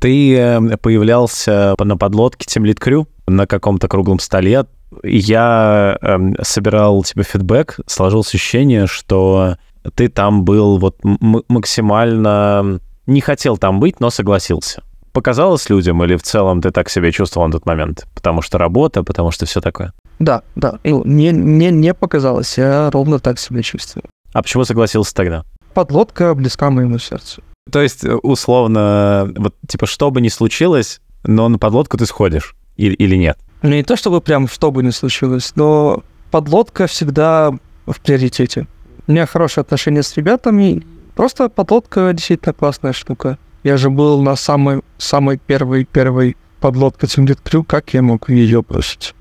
[0.00, 4.66] Ты э, появлялся на подлодке Team Lead Crew на каком-то круглом столе.
[5.02, 9.56] Я э, собирал тебе фидбэк, сложилось ощущение, что
[9.94, 12.80] ты там был вот максимально...
[13.06, 17.46] Не хотел там быть, но согласился показалось людям или в целом ты так себя чувствовал
[17.46, 18.06] на тот момент?
[18.14, 19.92] Потому что работа, потому что все такое?
[20.18, 20.78] Да, да.
[20.84, 24.04] Ну, мне, мне не показалось, я ровно так себя чувствую.
[24.32, 25.44] А почему согласился тогда?
[25.74, 27.42] Подлодка близка моему сердцу.
[27.70, 32.56] То есть, э, условно, вот типа, что бы ни случилось, но на подлодку ты сходишь
[32.76, 33.38] или, или нет?
[33.62, 37.52] Не то чтобы прям что бы ни случилось, но подлодка всегда
[37.86, 38.66] в приоритете.
[39.06, 43.38] У меня хорошие отношения с ребятами, просто подлодка действительно классная штука.
[43.62, 48.62] Я же был на самой, самой первой, первой подлодке Цимлит Крю, как я мог ее
[48.62, 49.14] бросить?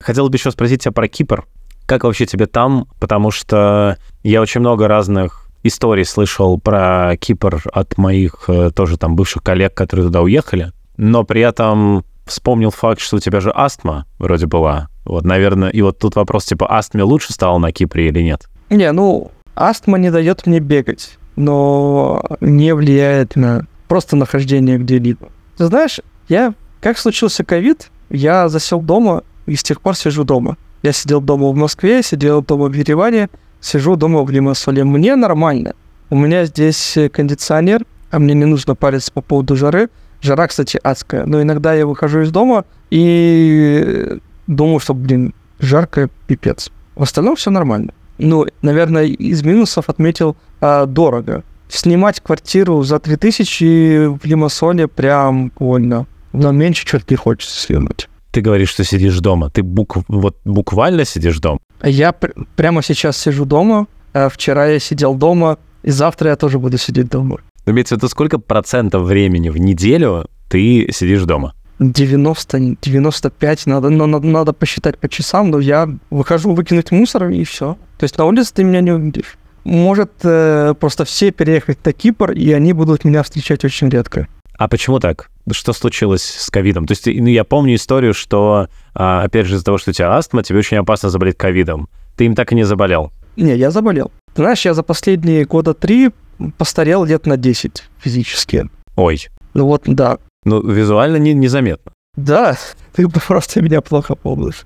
[0.00, 1.46] Хотел бы еще спросить тебя про Кипр.
[1.86, 2.88] Как вообще тебе там?
[2.98, 9.16] Потому что я очень много разных историй слышал про Кипр от моих э, тоже там
[9.16, 10.72] бывших коллег, которые туда уехали.
[10.96, 14.88] Но при этом вспомнил факт, что у тебя же астма вроде была.
[15.04, 18.48] Вот, наверное, и вот тут вопрос, типа, астме лучше стало на Кипре или нет?
[18.70, 25.28] Не, ну, астма не дает мне бегать но не влияет на просто нахождение где-либо.
[25.56, 30.56] Ты знаешь, я, как случился ковид, я засел дома и с тех пор сижу дома.
[30.82, 33.28] Я сидел дома в Москве, сидел дома в Ереване,
[33.60, 34.84] сижу дома в Лимассоле.
[34.84, 35.74] Мне нормально.
[36.10, 39.88] У меня здесь кондиционер, а мне не нужно париться по поводу жары.
[40.24, 41.26] Жара, кстати, адская.
[41.26, 46.70] Но иногда я выхожу из дома и думаю, что, блин, жарко, пипец.
[46.96, 51.42] В остальном все нормально ну, наверное, из минусов отметил а, дорого.
[51.68, 56.06] снимать квартиру за 3000 в Лимассоле прям больно.
[56.32, 58.08] Но меньше что-то не хочется съемать.
[58.32, 59.50] Ты говоришь, что сидишь дома.
[59.50, 59.96] Ты бук...
[60.08, 61.60] вот буквально сидишь дома?
[61.82, 63.86] Я пр- прямо сейчас сижу дома.
[64.12, 67.38] А вчера я сидел дома, и завтра я тоже буду сидеть дома.
[67.66, 71.54] Но имеется в виду, сколько процентов времени в неделю ты сидишь дома?
[71.78, 77.44] 90, 95, надо, но надо, надо посчитать по часам, но я выхожу выкинуть мусор и
[77.44, 77.76] все.
[77.98, 79.36] То есть на улице ты меня не увидишь.
[79.64, 84.28] Может э, просто все переехать на Кипр, и они будут меня встречать очень редко.
[84.56, 85.30] А почему так?
[85.50, 86.86] Что случилось с ковидом?
[86.86, 90.16] То есть, ну, я помню историю, что, а, опять же, из-за того, что у тебя
[90.16, 91.88] астма, тебе очень опасно заболеть ковидом.
[92.16, 93.10] Ты им так и не заболел?
[93.36, 94.12] Не, я заболел.
[94.34, 96.10] Ты знаешь, я за последние года три
[96.58, 98.68] постарел лет на 10 физически.
[98.96, 99.28] Ой.
[99.54, 100.18] Ну вот, да.
[100.44, 101.92] Ну, визуально не, незаметно.
[102.16, 102.56] Да,
[102.94, 104.64] ты просто меня плохо помнишь,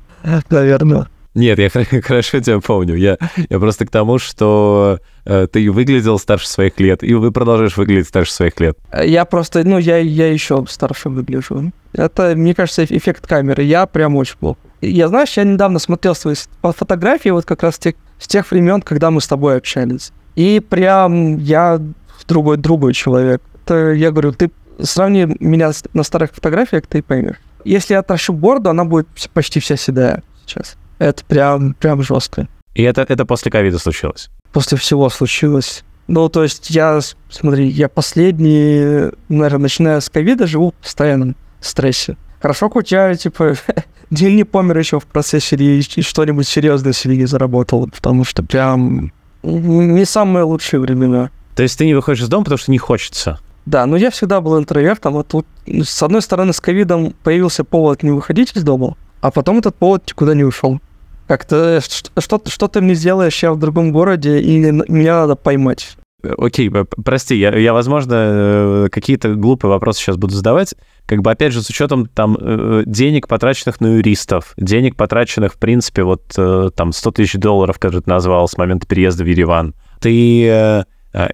[0.50, 1.08] наверное.
[1.34, 1.68] Нет, я
[2.02, 2.94] хорошо тебя помню.
[2.96, 7.76] Я, я просто к тому, что э, ты выглядел старше своих лет, и вы продолжаешь
[7.76, 8.78] выглядеть старше своих лет.
[9.04, 11.72] Я просто, ну, я, я еще старше выгляжу.
[11.92, 13.62] Это, мне кажется, эффект камеры.
[13.62, 14.58] Я прям очень плохо.
[14.80, 19.10] Я, знаешь, я недавно смотрел свои фотографии вот как раз тех, с тех времен, когда
[19.10, 20.12] мы с тобой общались.
[20.36, 21.80] И прям я
[22.28, 23.42] другой другой человек.
[23.64, 27.36] Это, я говорю, ты сравни меня на старых фотографиях, ты поймешь.
[27.64, 30.76] Если я отращу бороду, она будет почти вся седая сейчас.
[30.98, 32.46] Это прям, прям жестко.
[32.74, 34.30] И это, это после ковида случилось?
[34.52, 35.84] После всего случилось.
[36.06, 42.16] Ну, то есть я, смотри, я последний, наверное, начиная с ковида, живу в постоянном стрессе.
[42.40, 43.54] Хорошо, хоть я, типа,
[44.10, 48.42] день не помер еще в процессе и, и что-нибудь серьезное себе не заработал, потому что
[48.42, 51.30] прям не самые лучшие времена.
[51.54, 53.40] То есть ты не выходишь из дома, потому что не хочется?
[53.66, 55.14] Да, но я всегда был интровертом.
[55.14, 59.58] Вот тут, с одной стороны, с ковидом появился повод не выходить из дома, а потом
[59.58, 60.80] этот повод никуда не ушел.
[61.26, 61.80] Как-то
[62.18, 65.98] что, что ты мне сделаешь, я в другом городе, и меня надо поймать.
[66.36, 66.70] Окей,
[67.04, 70.74] прости, я, я, возможно, э, какие-то глупые вопросы сейчас буду задавать.
[71.06, 75.58] Как бы, опять же, с учетом там э, денег, потраченных на юристов, денег, потраченных, в
[75.58, 79.74] принципе, вот э, там 100 тысяч долларов, которые ты назвал с момента переезда в Ереван,
[80.00, 80.84] ты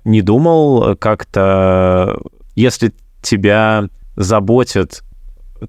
[0.05, 2.19] не думал как-то,
[2.55, 5.03] если тебя заботит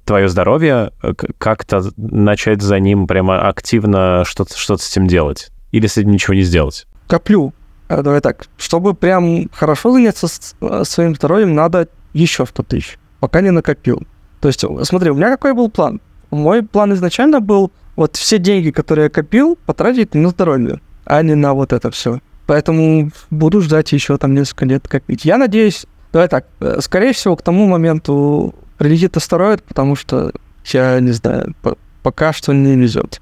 [0.06, 0.92] твое здоровье,
[1.38, 5.50] как-то начать за ним прямо активно что-то что с этим делать?
[5.72, 6.86] Или с этим ничего не сделать?
[7.08, 7.54] Коплю.
[7.88, 8.48] А, давай так.
[8.58, 10.28] Чтобы прям хорошо заняться
[10.62, 12.98] э, своим здоровьем, надо еще 100 тысяч.
[13.20, 14.04] Пока не накопил.
[14.42, 16.02] То есть, смотри, у меня какой был план?
[16.32, 21.36] Мой план изначально был вот все деньги, которые я копил, потратить на здоровье, а не
[21.36, 22.20] на вот это все.
[22.46, 25.26] Поэтому буду ждать еще там несколько лет копить.
[25.26, 30.32] Я надеюсь, давай так, э, скорее всего, к тому моменту прилетит астероид, потому что
[30.66, 31.56] я не знаю,
[32.04, 33.22] пока что не везет.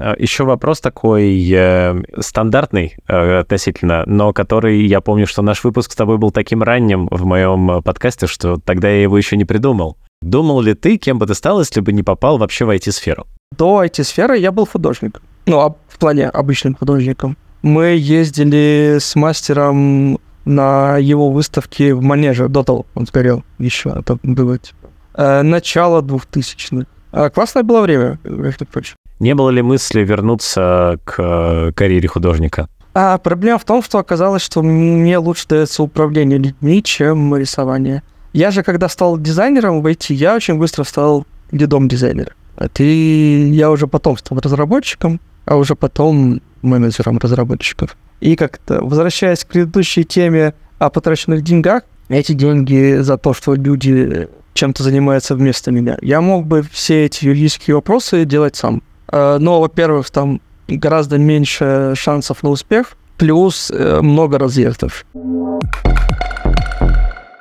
[0.00, 5.92] А, Еще вопрос такой э, стандартный э, относительно, но который, я помню, что наш выпуск
[5.92, 9.44] с тобой был таким ранним в моем э, подкасте, что тогда я его еще не
[9.44, 9.98] придумал.
[10.22, 13.26] Думал ли ты, кем бы ты стал, если бы не попал вообще в IT-сферу?
[13.56, 15.22] До IT-сферы я был художником.
[15.46, 17.36] Ну, а в плане обычным художником.
[17.62, 24.18] Мы ездили с мастером на его выставке в Манеже, до того он сгорел еще, это
[24.22, 26.86] было типа, э, начало 2000-х.
[27.12, 28.94] А классное было время, между прочим.
[29.20, 32.68] Не было ли мысли вернуться к э, карьере художника?
[32.94, 38.02] А проблема в том, что оказалось, что мне лучше дается управление людьми, чем рисование.
[38.32, 42.32] Я же, когда стал дизайнером в IT, я очень быстро стал лидом дизайнера.
[42.78, 47.96] И я уже потом стал разработчиком, а уже потом менеджером разработчиков.
[48.20, 54.28] И как-то, возвращаясь к предыдущей теме о потраченных деньгах, эти деньги за то, что люди
[54.54, 58.82] чем-то занимаются вместо меня, я мог бы все эти юридические вопросы делать сам.
[59.12, 65.04] Э, но, во-первых, там гораздо меньше шансов на успех, плюс э, много разъездов.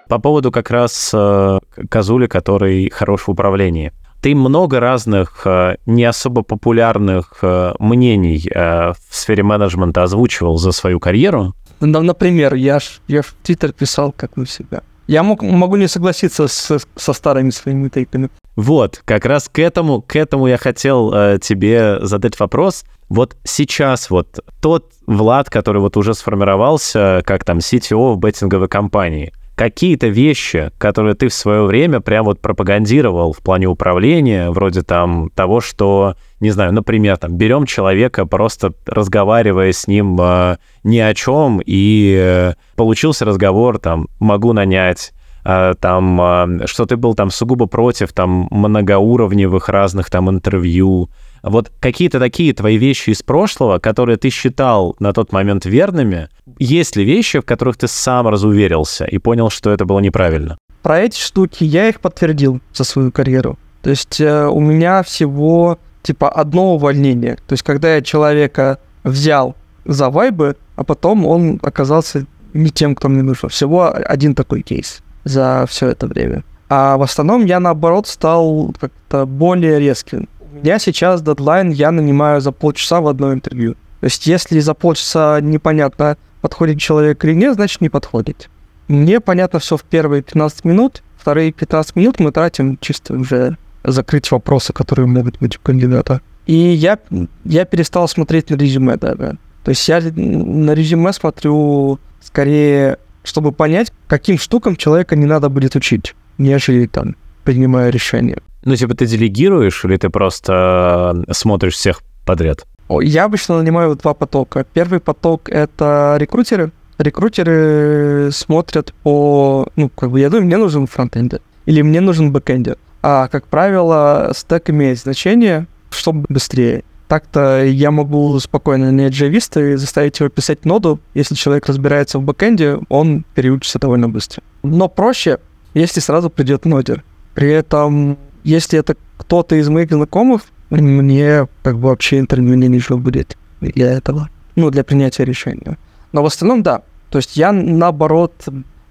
[0.08, 3.92] По поводу как раз э, Казули, который хорош в управлении.
[4.22, 5.48] Ты много разных
[5.86, 7.42] не особо популярных
[7.80, 11.54] мнений в сфере менеджмента озвучивал за свою карьеру.
[11.80, 14.82] Ну, например, я, ж, я в Твиттер писал как на себя.
[15.10, 18.30] Я мог, могу не согласиться с, со старыми своими тейками.
[18.56, 22.84] Вот, как раз к этому, к этому я хотел э, тебе задать вопрос.
[23.10, 29.34] Вот сейчас вот тот Влад, который вот уже сформировался как там CTO в беттинговой компании,
[29.60, 35.30] какие-то вещи, которые ты в свое время прям вот пропагандировал в плане управления, вроде там
[35.36, 40.56] того, что, не знаю, например, там берем человека, просто разговаривая с ним э,
[40.86, 45.12] ни о чем, и э, получился разговор, там, могу нанять,
[45.44, 51.10] э, там, э, что ты был там сугубо против там многоуровневых разных там интервью,
[51.44, 56.96] Вот какие-то такие твои вещи из прошлого, которые ты считал на тот момент верными, есть
[56.96, 60.58] ли вещи, в которых ты сам разуверился и понял, что это было неправильно?
[60.82, 63.58] Про эти штуки я их подтвердил за свою карьеру.
[63.82, 67.36] То есть э, у меня всего типа одно увольнение.
[67.48, 73.10] То есть когда я человека взял за вайбы, а потом он оказался не тем, кто
[73.10, 73.50] мне нужен.
[73.50, 76.44] Всего один такой кейс за все это время.
[76.70, 80.30] А в основном я, наоборот, стал как-то более резким.
[80.52, 83.76] Меня сейчас дедлайн, я нанимаю за полчаса в одно интервью.
[84.00, 88.50] То есть если за полчаса непонятно, подходит человек или нет, значит не подходит.
[88.88, 94.32] Мне понятно все в первые 15 минут, вторые 15 минут мы тратим чисто уже закрыть
[94.32, 96.22] вопросы, которые могут быть у кандидата.
[96.48, 96.98] И я,
[97.46, 99.38] я перестал смотреть на резюме даже.
[99.64, 105.76] То есть я на резюме смотрю скорее, чтобы понять, каким штукам человека не надо будет
[105.76, 108.42] учить, нежели там, принимая решение.
[108.64, 112.66] Ну, типа ты делегируешь или ты просто э, смотришь всех подряд?
[113.02, 114.66] Я обычно нанимаю два потока.
[114.74, 116.72] Первый поток— это рекрутеры.
[116.98, 119.68] Рекрутеры смотрят по...
[119.76, 122.78] Ну, как бы я думаю, мне нужен фронтендер или мне нужен бэкендер.
[123.04, 126.84] А, как правило, стек имеет значение, чтобы быстрее.
[127.08, 131.00] Так-то я могу спокойно нанять джависта и заставить его писать ноду.
[131.14, 134.44] Если человек разбирается в бэкэнде, он переучится довольно быстро.
[134.64, 135.38] Но проще,
[135.76, 137.04] если сразу придет нодер.
[137.36, 138.18] При этом,
[138.50, 143.92] если это кто-то из моих знакомых, мне как бы вообще интервью не нужно будет для
[143.92, 144.30] этого.
[144.56, 145.78] Ну, для принятия решения.
[146.12, 146.82] Но в остальном, да.
[147.10, 148.34] То есть я, наоборот,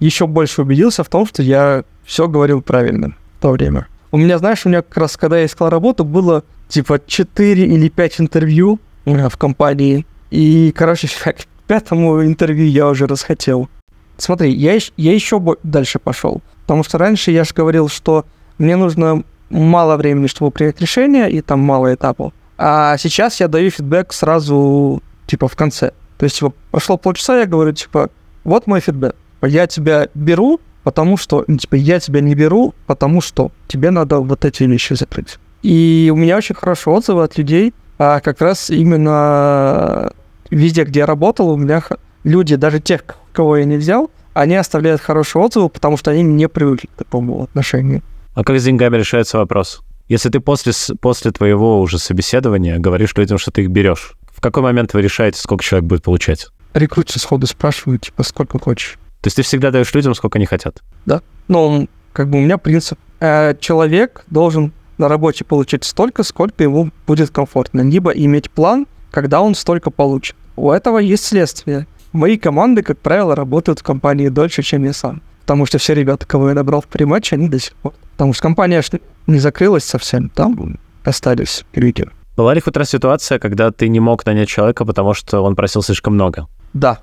[0.01, 3.87] еще больше убедился в том, что я все говорил правильно в то время.
[4.11, 7.89] У меня, знаешь, у меня как раз, когда я искал работу, было типа 4 или
[7.89, 10.07] 5 интервью э, в компании.
[10.31, 13.69] И, короче, к пятому интервью я уже расхотел.
[14.17, 16.43] Смотри, я, я еще дальше пошел.
[16.63, 18.25] Потому что раньше я же говорил, что
[18.59, 22.33] мне нужно мало времени, чтобы принять решение, и там мало этапов.
[22.57, 25.93] А сейчас я даю фидбэк сразу, типа, в конце.
[26.19, 28.11] То есть, типа, прошло полчаса, я говорю, типа,
[28.45, 29.15] вот мой фидбэк.
[29.43, 34.19] Я тебя беру, потому что, ну, типа, я тебя не беру, потому что тебе надо
[34.19, 35.39] вот эти вещи закрыть.
[35.63, 40.13] И у меня очень хорошие отзывы от людей, а как раз именно
[40.51, 41.83] везде, где я работал, у меня
[42.25, 46.49] люди, даже тех, кого я не взял, они оставляют хорошие отзывы, потому что они не
[46.49, 48.03] привыкли к такому отношению.
[48.39, 49.81] А как с деньгами решается вопрос?
[50.07, 54.63] Если ты после, после твоего уже собеседования говоришь людям, что ты их берешь, в какой
[54.63, 56.47] момент вы решаете, сколько человек будет получать?
[56.73, 58.93] Рекрутер сходу спрашивает, типа, сколько хочешь.
[59.23, 60.85] То есть ты всегда даешь людям, сколько они хотят?
[61.05, 61.21] Да.
[61.49, 62.97] Ну, как бы у меня принцип.
[63.19, 67.81] Э, человек должен на работе получить столько, сколько ему будет комфортно.
[67.81, 70.37] Либо иметь план, когда он столько получит.
[70.55, 71.89] У этого есть следствие.
[72.13, 75.23] Мои команды, как правило, работают в компании дольше, чем я сам.
[75.49, 77.95] Потому что все ребята, кого я набрал в приматче, они до сих пор.
[78.13, 78.83] Потому что компания
[79.27, 82.07] не закрылась совсем, там остались люди.
[82.37, 85.83] Была ли хоть раз ситуация, когда ты не мог нанять человека, потому что он просил
[85.83, 86.49] слишком много?
[86.75, 86.99] Да.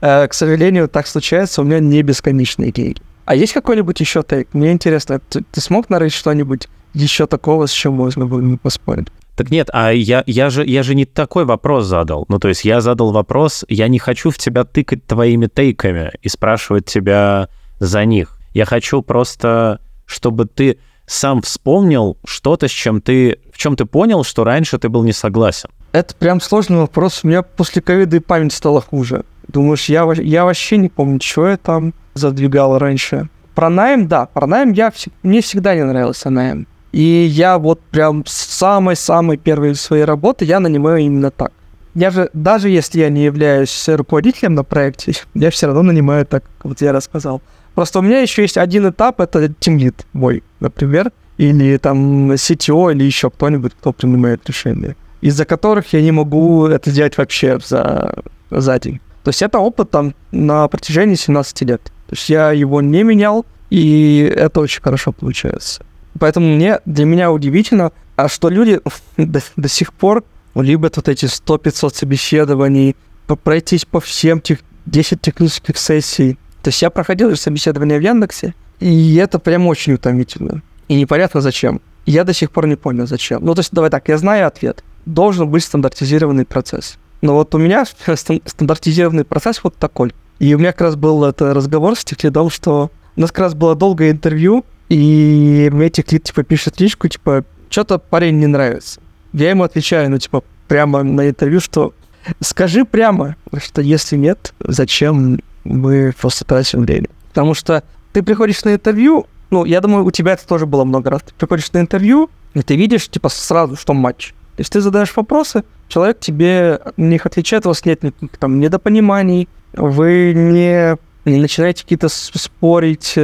[0.00, 3.02] Э, к сожалению, так случается, у меня не бесконечные деньги.
[3.24, 4.48] А есть какой-нибудь еще тейк?
[4.52, 9.08] Мне интересно, ты, ты смог нарыть что-нибудь еще такого, с чем можно было бы поспорить?
[9.38, 12.24] Так нет, а я, я, же, я же не такой вопрос задал.
[12.28, 16.28] Ну, то есть я задал вопрос, я не хочу в тебя тыкать твоими тейками и
[16.28, 18.36] спрашивать тебя за них.
[18.52, 24.24] Я хочу просто, чтобы ты сам вспомнил что-то, с чем ты, в чем ты понял,
[24.24, 25.70] что раньше ты был не согласен.
[25.92, 27.20] Это прям сложный вопрос.
[27.22, 29.24] У меня после ковида и память стала хуже.
[29.46, 33.28] Думаешь, я, я вообще не помню, что я там задвигал раньше.
[33.54, 36.66] Про найм, да, про найм я, мне всегда не нравился найм.
[36.98, 41.52] И я вот прям с самой-самой первой своей работы я нанимаю именно так.
[41.94, 46.42] Я же, даже если я не являюсь руководителем на проекте, я все равно нанимаю так,
[46.64, 47.40] вот я рассказал.
[47.76, 53.04] Просто у меня еще есть один этап, это тимлит мой, например, или там CTO, или
[53.04, 58.12] еще кто-нибудь, кто принимает решение, из-за которых я не могу это сделать вообще за,
[58.50, 58.98] за день.
[59.22, 61.80] То есть это опыт там на протяжении 17 лет.
[62.08, 65.84] То есть я его не менял, и это очень хорошо получается.
[66.18, 68.80] Поэтому мне, для меня удивительно, а что люди
[69.16, 72.96] до, до сих пор любят вот эти 100-500 собеседований,
[73.44, 76.38] пройтись по всем тех 10 технических сессий.
[76.62, 80.62] То есть я проходил собеседование в Яндексе, и это прям очень утомительно.
[80.88, 81.80] И непонятно зачем.
[82.06, 83.44] Я до сих пор не понял, зачем.
[83.44, 84.82] Ну, то есть, давай так, я знаю ответ.
[85.04, 86.96] Должен быть стандартизированный процесс.
[87.20, 87.84] Но вот у меня
[88.46, 90.14] стандартизированный процесс вот такой.
[90.38, 93.54] И у меня как раз был это разговор с техлидом, что у нас как раз
[93.54, 99.00] было долгое интервью, и мне техлид, типа, пишет личку, типа, что-то парень не нравится.
[99.32, 101.94] Я ему отвечаю, ну, типа, прямо на интервью, что
[102.40, 107.08] скажи прямо, что если нет, зачем мы просто тратим время.
[107.28, 107.82] Потому что
[108.12, 111.22] ты приходишь на интервью, ну, я думаю, у тебя это тоже было много раз.
[111.22, 114.34] Ты приходишь на интервью, И ты видишь, типа, сразу, что матч.
[114.56, 118.02] То есть ты задаешь вопросы, человек тебе на них отвечает, у вас нет
[118.40, 123.14] там недопониманий, вы не, не начинаете какие-то спорить,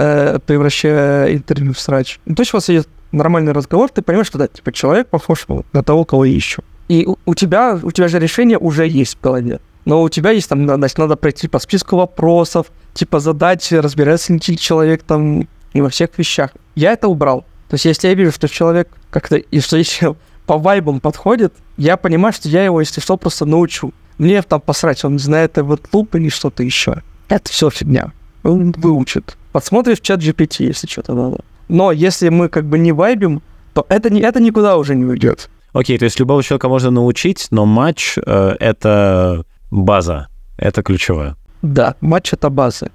[0.00, 2.18] э, превращая интервью в срач.
[2.24, 5.46] Ну, то есть у вас идет нормальный разговор, ты понимаешь, что да, типа человек похож
[5.72, 6.62] на того, кого ищу.
[6.88, 9.60] И у, у тебя, у тебя же решение уже есть в голове.
[9.84, 14.40] Но у тебя есть там, значит, надо пройти по списку вопросов, типа задать, разбирается ли
[14.40, 16.50] человек там и во всех вещах.
[16.74, 17.44] Я это убрал.
[17.68, 21.96] То есть если я вижу, что человек как-то, и что еще по вайбам подходит, я
[21.96, 23.92] понимаю, что я его, если что, просто научу.
[24.18, 27.02] Мне там посрать, он знает вот луп или что-то еще.
[27.28, 28.12] Это все фигня.
[28.42, 29.36] Он выучит.
[29.52, 31.38] Подсмотришь в чат GPT, если что-то надо.
[31.68, 33.42] Но если мы как бы не вайбим,
[33.74, 35.50] то это, не, это никуда уже не уйдет.
[35.72, 41.36] Окей, то есть любого человека можно научить, но матч э,— это база, это ключевое.
[41.62, 42.90] Да, матч— это база.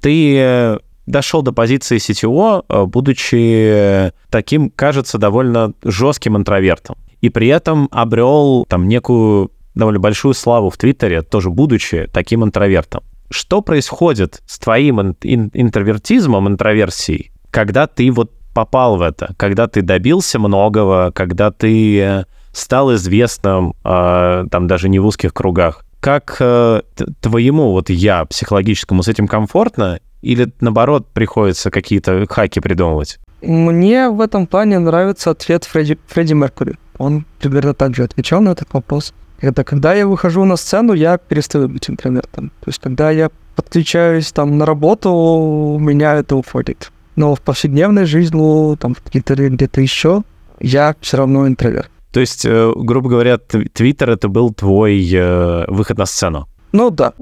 [0.00, 6.96] Ты э, дошел до позиции CTO, э, будучи таким, кажется, довольно жестким интровертом.
[7.20, 13.02] И при этом обрел там некую довольно большую славу в Твиттере, тоже будучи таким интровертом.
[13.30, 19.66] Что происходит с твоим ин- ин- интровертизмом, интроверсией, когда ты вот попал в это, когда
[19.66, 25.84] ты добился многого, когда ты э, стал известным, э, там даже не в узких кругах.
[26.00, 26.82] Как э,
[27.20, 33.18] твоему вот я психологическому с этим комфортно или наоборот приходится какие-то хаки придумывать?
[33.42, 36.74] Мне в этом плане нравится ответ Фредди, Фредди Меркури.
[36.98, 39.14] Он примерно так же отвечал на этот вопрос.
[39.40, 42.50] Это когда я выхожу на сцену, я перестаю быть интровертом.
[42.60, 46.90] То есть когда я подключаюсь там на работу, у меня это уходит.
[47.14, 50.22] Но в повседневной жизни, там, где-то еще,
[50.60, 51.90] я все равно интроверт.
[52.12, 56.48] То есть, э, грубо говоря, Твиттер это был твой э, выход на сцену?
[56.72, 57.12] Ну да.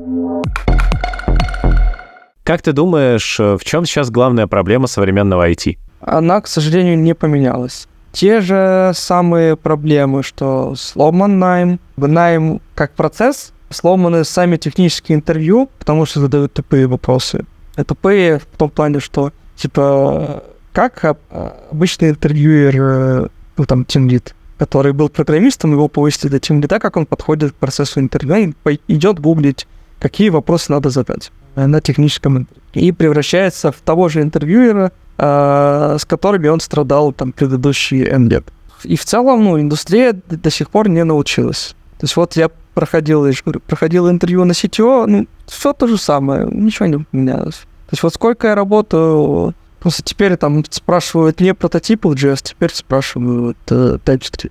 [2.44, 5.78] Как ты думаешь, э, в чем сейчас главная проблема современного IT?
[6.00, 13.52] Она, к сожалению, не поменялась те же самые проблемы, что сломан найм, найм как процесс,
[13.68, 17.44] сломаны сами технические интервью, потому что задают тупые вопросы.
[17.76, 20.42] И тупые в том плане, что, типа,
[20.72, 21.18] как
[21.70, 27.52] обычный интервьюер, ну, там, тимлит, который был программистом, его повысили до тимлида, как он подходит
[27.52, 29.66] к процессу интервью, и идет гуглить,
[29.98, 32.62] какие вопросы надо задать на техническом интервью.
[32.74, 38.44] И превращается в того же интервьюера, э, с которыми он страдал там предыдущие N лет.
[38.84, 41.74] И в целом, ну, индустрия до сих пор не научилась.
[41.98, 45.86] То есть вот я проходил, я же говорю, проходил интервью на CTO, ну, все то
[45.86, 47.56] же самое, ничего не поменялось.
[47.86, 53.56] То есть вот сколько я работаю, просто теперь там спрашивают не прототипы JS, теперь спрашивают
[53.70, 54.50] э, TypeScript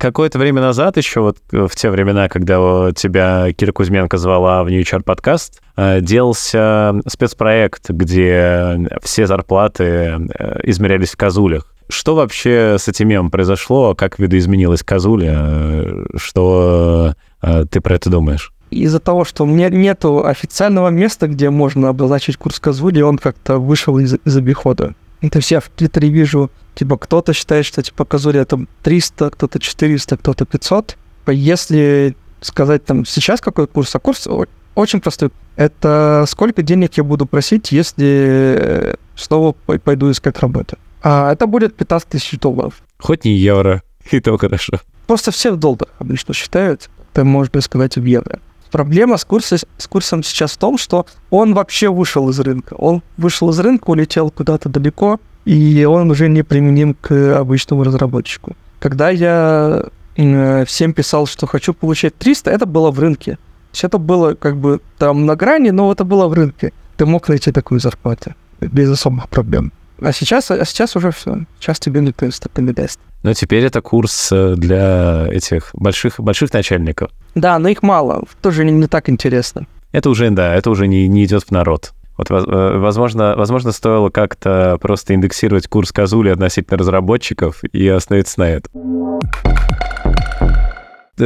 [0.00, 4.70] какое-то время назад, еще вот э, в те времена, когда тебя Кира Кузьменко звала в
[4.70, 11.72] New HR подкаст, э, делался спецпроект, где все зарплаты э, измерялись в казулях.
[11.88, 13.94] Что вообще с этим мемом произошло?
[13.94, 15.86] Как видоизменилась казуля?
[16.16, 18.52] Что ты про это думаешь?
[18.70, 23.58] Из-за того, что у меня нету официального места, где можно обозначить курс казули, он как-то
[23.58, 24.94] вышел из, из обихода.
[25.20, 30.16] Это все в Твиттере вижу, типа, кто-то считает, что, типа, Казури это 300, кто-то 400,
[30.16, 30.96] кто-то 500.
[31.28, 34.26] Если сказать там сейчас какой курс, а курс
[34.74, 35.30] очень простой.
[35.56, 40.78] Это сколько денег я буду просить, если снова пойду искать работу.
[41.02, 42.82] А это будет 15 тысяч долларов.
[42.98, 44.80] Хоть не евро, и то хорошо.
[45.06, 46.88] Просто все в долларах обычно считают.
[47.12, 48.40] Ты можешь сказать в евро.
[48.70, 52.74] Проблема с, курсе, с курсом сейчас в том, что он вообще вышел из рынка.
[52.74, 58.56] Он вышел из рынка, улетел куда-то далеко, и он уже не применим к обычному разработчику.
[58.78, 59.84] Когда я
[60.66, 63.32] всем писал, что хочу получать 300, это было в рынке.
[63.32, 66.72] То есть это было как бы там на грани, но это было в рынке.
[66.96, 69.72] Ты мог найти такую зарплату без особых проблем.
[70.00, 71.40] А сейчас, а сейчас уже все.
[71.58, 72.12] Сейчас тебе не
[72.72, 73.00] даст.
[73.22, 77.10] Но теперь это курс э, для этих больших, больших начальников.
[77.34, 78.24] Да, но их мало.
[78.40, 79.66] Тоже не, не так интересно.
[79.92, 81.92] Это уже, да, это уже не, не идет в народ.
[82.16, 88.50] Вот, э, возможно, возможно, стоило как-то просто индексировать курс Казули относительно разработчиков и остановиться на
[88.50, 89.20] этом.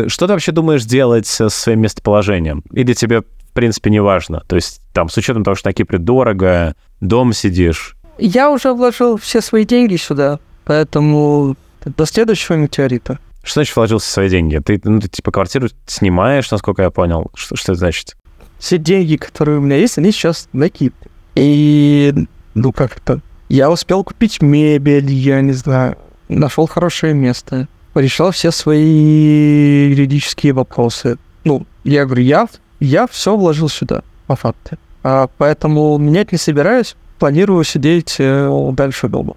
[0.08, 2.64] Что ты вообще думаешь делать со своим местоположением?
[2.72, 4.42] Или тебе, в принципе, не важно?
[4.48, 7.96] То есть, там, с учетом того, что на Кипре дорого, дом сидишь.
[8.18, 13.18] Я уже вложил все свои деньги сюда, поэтому до следующего метеорита.
[13.42, 14.58] Что значит вложил все свои деньги?
[14.58, 17.30] Ты, ну, ты типа квартиру снимаешь, насколько я понял.
[17.34, 18.16] Что, что это значит?
[18.58, 21.10] Все деньги, которые у меня есть, они сейчас на Кипре.
[21.34, 22.14] И,
[22.54, 23.20] ну, как-то...
[23.50, 25.98] Я успел купить мебель, я не знаю,
[26.28, 31.18] нашел хорошее место, решал все свои юридические вопросы.
[31.44, 32.48] Ну, я говорю, я,
[32.80, 34.78] я все вложил сюда, по факту.
[35.02, 39.34] А, поэтому менять не собираюсь, планирую сидеть э, дальше дома.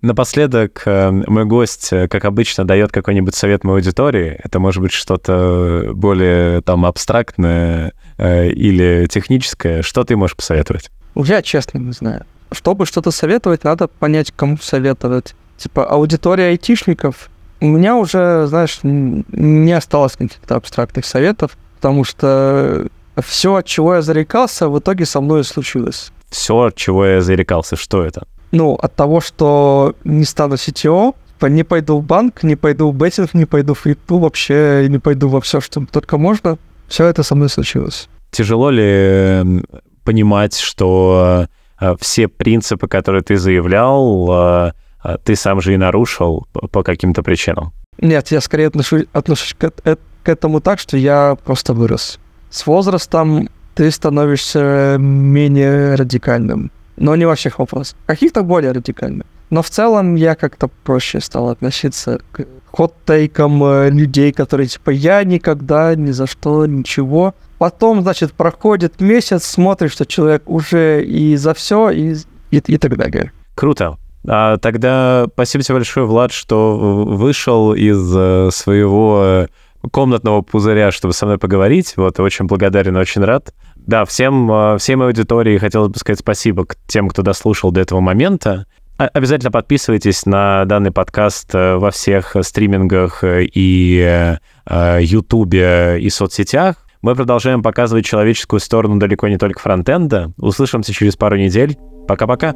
[0.00, 4.40] Напоследок, э, мой гость, э, как обычно, дает какой-нибудь совет моей аудитории.
[4.42, 9.82] Это может быть что-то более там абстрактное или техническое.
[9.82, 10.90] Что ты можешь посоветовать?
[11.14, 12.24] Я честно не знаю.
[12.50, 15.34] Чтобы что-то советовать, надо понять, кому советовать.
[15.58, 17.28] Типа аудитория айтишников.
[17.60, 22.88] У меня уже, знаешь, не осталось каких-то абстрактных советов, потому что
[23.22, 26.12] все, от чего я зарекался, в итоге со мной случилось.
[26.30, 28.26] Все, от чего я зарекался, что это?
[28.52, 33.34] Ну, от того, что не стану CTO, не пойду в банк, не пойду в беттинг,
[33.34, 36.58] не пойду в фрипту, вообще не пойду во все, что только можно.
[36.88, 38.08] Все это со мной случилось.
[38.30, 39.62] Тяжело ли
[40.04, 41.46] понимать, что
[41.80, 44.72] э, все принципы, которые ты заявлял, э,
[45.04, 47.72] э, ты сам же и нарушил по каким-то причинам?
[47.98, 52.18] Нет, я скорее отношусь, отношусь к, к этому так, что я просто вырос
[52.50, 56.70] с возрастом ты становишься менее радикальным.
[56.96, 57.96] Но не во всех вопросах.
[58.06, 59.26] Каких-то более радикальных.
[59.50, 65.24] Но в целом я как-то проще стал относиться к хот-тейкам э, людей, которые типа «я
[65.24, 67.34] никогда, ни за что, ничего».
[67.58, 72.14] Потом, значит, проходит месяц, смотришь, что человек уже и за все, и,
[72.50, 73.32] и, и так далее.
[73.54, 73.96] Круто.
[74.26, 79.46] А тогда спасибо тебе большое, Влад, что вышел из э, своего э,
[79.90, 81.94] комнатного пузыря, чтобы со мной поговорить.
[81.96, 83.54] Вот, очень благодарен, очень рад.
[83.76, 88.00] Да, всем, э, всем аудитории хотелось бы сказать спасибо к тем, кто дослушал до этого
[88.00, 88.66] момента.
[88.98, 94.36] Обязательно подписывайтесь на данный подкаст э, во всех стримингах э, и
[94.68, 96.84] Ютубе и соцсетях.
[97.00, 100.32] Мы продолжаем показывать человеческую сторону далеко не только фронтенда.
[100.36, 101.78] Услышимся через пару недель.
[102.06, 102.54] Пока-пока.